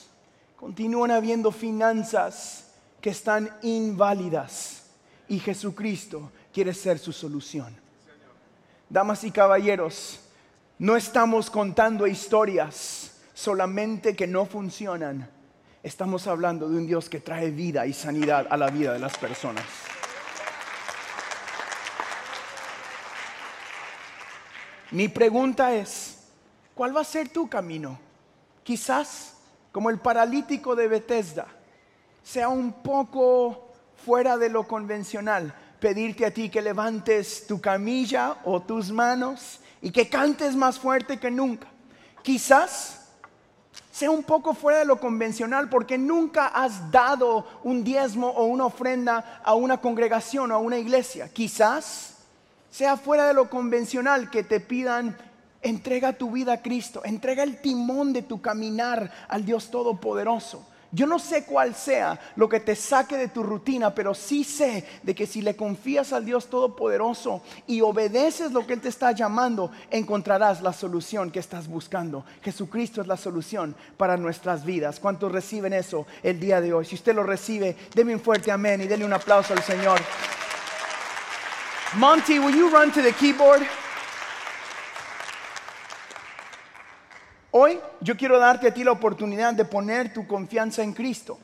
continúan 0.61 1.09
habiendo 1.09 1.51
finanzas 1.51 2.65
que 3.01 3.09
están 3.09 3.49
inválidas 3.63 4.83
y 5.27 5.39
Jesucristo 5.39 6.31
quiere 6.53 6.75
ser 6.75 6.99
su 6.99 7.11
solución. 7.11 7.75
Damas 8.87 9.23
y 9.23 9.31
caballeros, 9.31 10.19
no 10.77 10.95
estamos 10.95 11.49
contando 11.49 12.05
historias 12.05 13.00
solamente 13.41 14.15
que 14.15 14.27
no 14.27 14.45
funcionan. 14.45 15.27
Estamos 15.81 16.27
hablando 16.27 16.69
de 16.69 16.77
un 16.77 16.85
Dios 16.85 17.09
que 17.09 17.19
trae 17.19 17.49
vida 17.49 17.87
y 17.87 17.93
sanidad 17.93 18.45
a 18.51 18.55
la 18.55 18.69
vida 18.69 18.93
de 18.93 18.99
las 18.99 19.17
personas. 19.17 19.65
Mi 24.91 25.07
pregunta 25.07 25.73
es, 25.73 26.19
¿cuál 26.75 26.95
va 26.95 27.01
a 27.01 27.05
ser 27.05 27.29
tu 27.29 27.49
camino? 27.49 27.97
Quizás 28.63 29.37
como 29.71 29.89
el 29.89 29.97
paralítico 29.97 30.75
de 30.75 30.87
Bethesda, 30.87 31.47
sea 32.21 32.49
un 32.49 32.83
poco 32.83 33.73
fuera 34.05 34.37
de 34.37 34.49
lo 34.49 34.67
convencional, 34.67 35.55
pedirte 35.79 36.27
a 36.27 36.33
ti 36.33 36.49
que 36.49 36.61
levantes 36.61 37.47
tu 37.47 37.59
camilla 37.59 38.37
o 38.43 38.61
tus 38.61 38.91
manos 38.91 39.61
y 39.81 39.89
que 39.89 40.09
cantes 40.09 40.55
más 40.55 40.77
fuerte 40.77 41.19
que 41.19 41.31
nunca. 41.31 41.67
Quizás 42.21 43.00
sea 43.91 44.09
un 44.09 44.23
poco 44.23 44.53
fuera 44.53 44.79
de 44.79 44.85
lo 44.85 44.99
convencional 44.99 45.69
porque 45.69 45.97
nunca 45.97 46.47
has 46.47 46.91
dado 46.91 47.45
un 47.63 47.83
diezmo 47.83 48.29
o 48.29 48.45
una 48.45 48.65
ofrenda 48.65 49.41
a 49.43 49.53
una 49.53 49.79
congregación 49.79 50.51
o 50.51 50.55
a 50.55 50.59
una 50.59 50.77
iglesia. 50.77 51.29
Quizás 51.31 52.15
sea 52.69 52.97
fuera 52.97 53.27
de 53.27 53.33
lo 53.33 53.49
convencional 53.49 54.29
que 54.29 54.43
te 54.43 54.59
pidan 54.59 55.17
Entrega 55.63 56.13
tu 56.13 56.31
vida 56.31 56.53
a 56.53 56.61
Cristo, 56.61 57.01
entrega 57.05 57.43
el 57.43 57.61
timón 57.61 58.13
de 58.13 58.23
tu 58.23 58.41
caminar 58.41 59.11
al 59.27 59.45
Dios 59.45 59.69
Todopoderoso. 59.69 60.65
Yo 60.93 61.07
no 61.07 61.19
sé 61.19 61.45
cuál 61.45 61.73
sea 61.73 62.19
lo 62.35 62.49
que 62.49 62.59
te 62.59 62.75
saque 62.75 63.15
de 63.15 63.29
tu 63.29 63.43
rutina, 63.43 63.95
pero 63.95 64.13
sí 64.13 64.43
sé 64.43 64.85
de 65.03 65.15
que 65.15 65.25
si 65.25 65.41
le 65.41 65.55
confías 65.55 66.11
al 66.11 66.25
Dios 66.25 66.47
Todopoderoso 66.47 67.41
y 67.65 67.79
obedeces 67.79 68.51
lo 68.51 68.67
que 68.67 68.73
Él 68.73 68.81
te 68.81 68.89
está 68.89 69.13
llamando, 69.13 69.71
encontrarás 69.89 70.61
la 70.61 70.73
solución 70.73 71.31
que 71.31 71.39
estás 71.39 71.69
buscando. 71.69 72.25
Jesucristo 72.41 72.99
es 72.99 73.07
la 73.07 73.15
solución 73.15 73.73
para 73.95 74.17
nuestras 74.17 74.65
vidas. 74.65 74.99
¿Cuántos 74.99 75.31
reciben 75.31 75.71
eso 75.71 76.05
el 76.23 76.41
día 76.41 76.59
de 76.59 76.73
hoy? 76.73 76.83
Si 76.83 76.95
usted 76.95 77.15
lo 77.15 77.23
recibe, 77.23 77.77
déme 77.95 78.13
un 78.13 78.21
fuerte 78.21 78.51
amén 78.51 78.81
y 78.81 78.87
denle 78.87 79.05
un 79.05 79.13
aplauso 79.13 79.53
al 79.53 79.63
Señor. 79.63 80.01
Monty, 81.95 82.37
will 82.39 82.55
you 82.55 82.69
run 82.69 82.91
to 82.91 83.01
keyboard? 83.17 83.65
Hoy 87.53 87.79
yo 87.99 88.15
quiero 88.15 88.39
darte 88.39 88.69
a 88.69 88.73
ti 88.73 88.85
la 88.85 88.93
oportunidad 88.93 89.53
de 89.53 89.65
poner 89.65 90.13
tu 90.13 90.25
confianza 90.25 90.83
en 90.83 90.93
Cristo, 90.93 91.37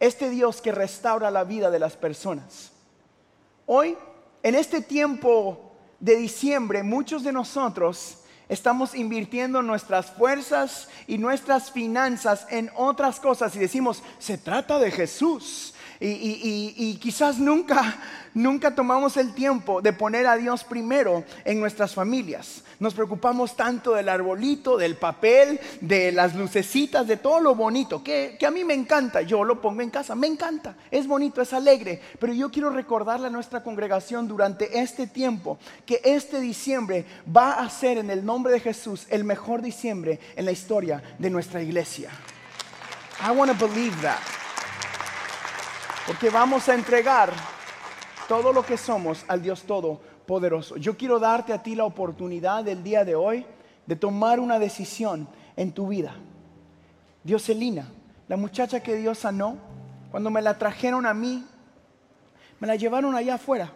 este 0.00 0.28
Dios 0.28 0.60
que 0.60 0.72
restaura 0.72 1.30
la 1.30 1.44
vida 1.44 1.70
de 1.70 1.78
las 1.78 1.96
personas. 1.96 2.72
Hoy, 3.64 3.96
en 4.42 4.56
este 4.56 4.80
tiempo 4.80 5.72
de 6.00 6.16
diciembre, 6.16 6.82
muchos 6.82 7.22
de 7.22 7.32
nosotros 7.32 8.24
estamos 8.48 8.96
invirtiendo 8.96 9.62
nuestras 9.62 10.10
fuerzas 10.10 10.88
y 11.06 11.16
nuestras 11.18 11.70
finanzas 11.70 12.46
en 12.50 12.68
otras 12.74 13.20
cosas 13.20 13.54
y 13.54 13.60
decimos, 13.60 14.02
se 14.18 14.38
trata 14.38 14.80
de 14.80 14.90
Jesús, 14.90 15.74
y, 16.00 16.98
quizás 17.00 17.38
nunca, 17.38 17.96
nunca 18.34 18.74
tomamos 18.74 19.16
el 19.16 19.34
tiempo 19.34 19.80
de 19.80 19.92
poner 19.92 20.26
a 20.26 20.36
Dios 20.36 20.64
primero 20.64 21.24
en 21.44 21.60
nuestras 21.60 21.94
familias. 21.94 22.62
Nos 22.78 22.92
preocupamos 22.92 23.56
tanto 23.56 23.94
del 23.94 24.08
arbolito, 24.08 24.76
del 24.76 24.96
papel, 24.96 25.58
de 25.80 26.12
las 26.12 26.34
lucecitas, 26.34 27.06
de 27.06 27.16
todo 27.16 27.40
lo 27.40 27.54
bonito, 27.54 28.04
que, 28.04 28.36
que 28.38 28.46
a 28.46 28.50
mí 28.50 28.64
me 28.64 28.74
encanta. 28.74 29.22
Yo 29.22 29.44
lo 29.44 29.60
pongo 29.62 29.80
en 29.80 29.90
casa, 29.90 30.14
me 30.14 30.26
encanta, 30.26 30.76
es 30.90 31.06
bonito, 31.06 31.40
es 31.40 31.52
alegre. 31.52 32.02
Pero 32.18 32.34
yo 32.34 32.50
quiero 32.50 32.70
recordarle 32.70 33.28
a 33.28 33.30
nuestra 33.30 33.62
congregación 33.62 34.28
durante 34.28 34.78
este 34.78 35.06
tiempo 35.06 35.58
que 35.86 36.00
este 36.04 36.40
diciembre 36.40 37.06
va 37.34 37.54
a 37.54 37.70
ser 37.70 37.98
en 37.98 38.10
el 38.10 38.24
nombre 38.24 38.52
de 38.52 38.60
Jesús 38.60 39.06
el 39.08 39.24
mejor 39.24 39.62
diciembre 39.62 40.20
en 40.36 40.44
la 40.44 40.52
historia 40.52 41.02
de 41.18 41.30
nuestra 41.30 41.62
iglesia. 41.62 42.10
I 43.20 43.30
want 43.30 43.50
to 43.50 43.56
believe 43.56 43.98
that. 44.02 44.45
Porque 46.06 46.30
vamos 46.30 46.68
a 46.68 46.74
entregar 46.74 47.32
todo 48.28 48.52
lo 48.52 48.64
que 48.64 48.76
somos 48.76 49.24
al 49.26 49.42
Dios 49.42 49.64
Todopoderoso. 49.64 50.76
Yo 50.76 50.96
quiero 50.96 51.18
darte 51.18 51.52
a 51.52 51.62
ti 51.62 51.74
la 51.74 51.84
oportunidad 51.84 52.62
del 52.62 52.84
día 52.84 53.04
de 53.04 53.16
hoy 53.16 53.44
de 53.86 53.96
tomar 53.96 54.38
una 54.38 54.58
decisión 54.58 55.28
en 55.56 55.72
tu 55.72 55.88
vida. 55.88 56.14
Dioselina, 57.24 57.88
la 58.28 58.36
muchacha 58.36 58.80
que 58.80 58.94
Dios 58.94 59.18
sanó, 59.18 59.56
cuando 60.12 60.30
me 60.30 60.42
la 60.42 60.56
trajeron 60.56 61.06
a 61.06 61.14
mí, 61.14 61.44
me 62.60 62.68
la 62.68 62.76
llevaron 62.76 63.14
allá 63.16 63.34
afuera. 63.34 63.72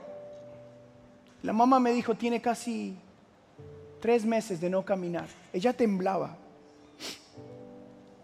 La 1.42 1.52
mamá 1.52 1.80
me 1.80 1.92
dijo, 1.92 2.14
tiene 2.14 2.40
casi 2.40 2.96
tres 4.00 4.24
meses 4.24 4.60
de 4.60 4.70
no 4.70 4.84
caminar. 4.84 5.26
Ella 5.52 5.72
temblaba. 5.72 6.36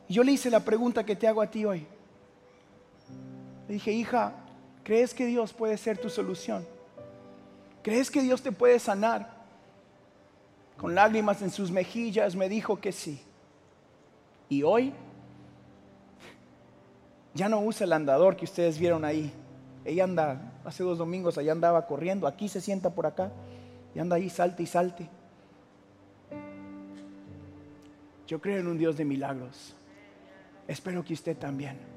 Y 0.08 0.14
yo 0.14 0.22
le 0.22 0.32
hice 0.32 0.48
la 0.48 0.60
pregunta 0.60 1.04
que 1.04 1.16
te 1.16 1.26
hago 1.26 1.42
a 1.42 1.50
ti 1.50 1.64
hoy. 1.64 1.86
Le 3.68 3.74
dije, 3.74 3.92
hija, 3.92 4.32
¿crees 4.84 5.14
que 5.14 5.26
Dios 5.26 5.52
puede 5.52 5.76
ser 5.76 5.98
tu 5.98 6.08
solución? 6.08 6.66
¿Crees 7.82 8.10
que 8.10 8.22
Dios 8.22 8.42
te 8.42 8.52
puede 8.52 8.78
sanar? 8.78 9.34
Con 10.76 10.94
lágrimas 10.94 11.42
en 11.42 11.50
sus 11.50 11.70
mejillas 11.70 12.36
me 12.36 12.48
dijo 12.48 12.80
que 12.80 12.92
sí. 12.92 13.20
Y 14.48 14.62
hoy 14.62 14.92
ya 17.34 17.48
no 17.48 17.60
usa 17.60 17.84
el 17.84 17.92
andador 17.92 18.36
que 18.36 18.44
ustedes 18.44 18.78
vieron 18.78 19.04
ahí. 19.04 19.32
Ella 19.84 20.04
anda, 20.04 20.52
hace 20.64 20.82
dos 20.82 20.98
domingos 20.98 21.38
allá 21.38 21.52
andaba 21.52 21.86
corriendo, 21.86 22.26
aquí 22.26 22.48
se 22.48 22.60
sienta 22.60 22.90
por 22.90 23.06
acá 23.06 23.30
y 23.94 23.98
anda 23.98 24.16
ahí, 24.16 24.28
salte 24.28 24.62
y 24.62 24.66
salte. 24.66 25.08
Yo 28.26 28.40
creo 28.40 28.58
en 28.58 28.66
un 28.66 28.78
Dios 28.78 28.96
de 28.96 29.04
milagros. 29.04 29.74
Espero 30.66 31.04
que 31.04 31.14
usted 31.14 31.36
también. 31.36 31.95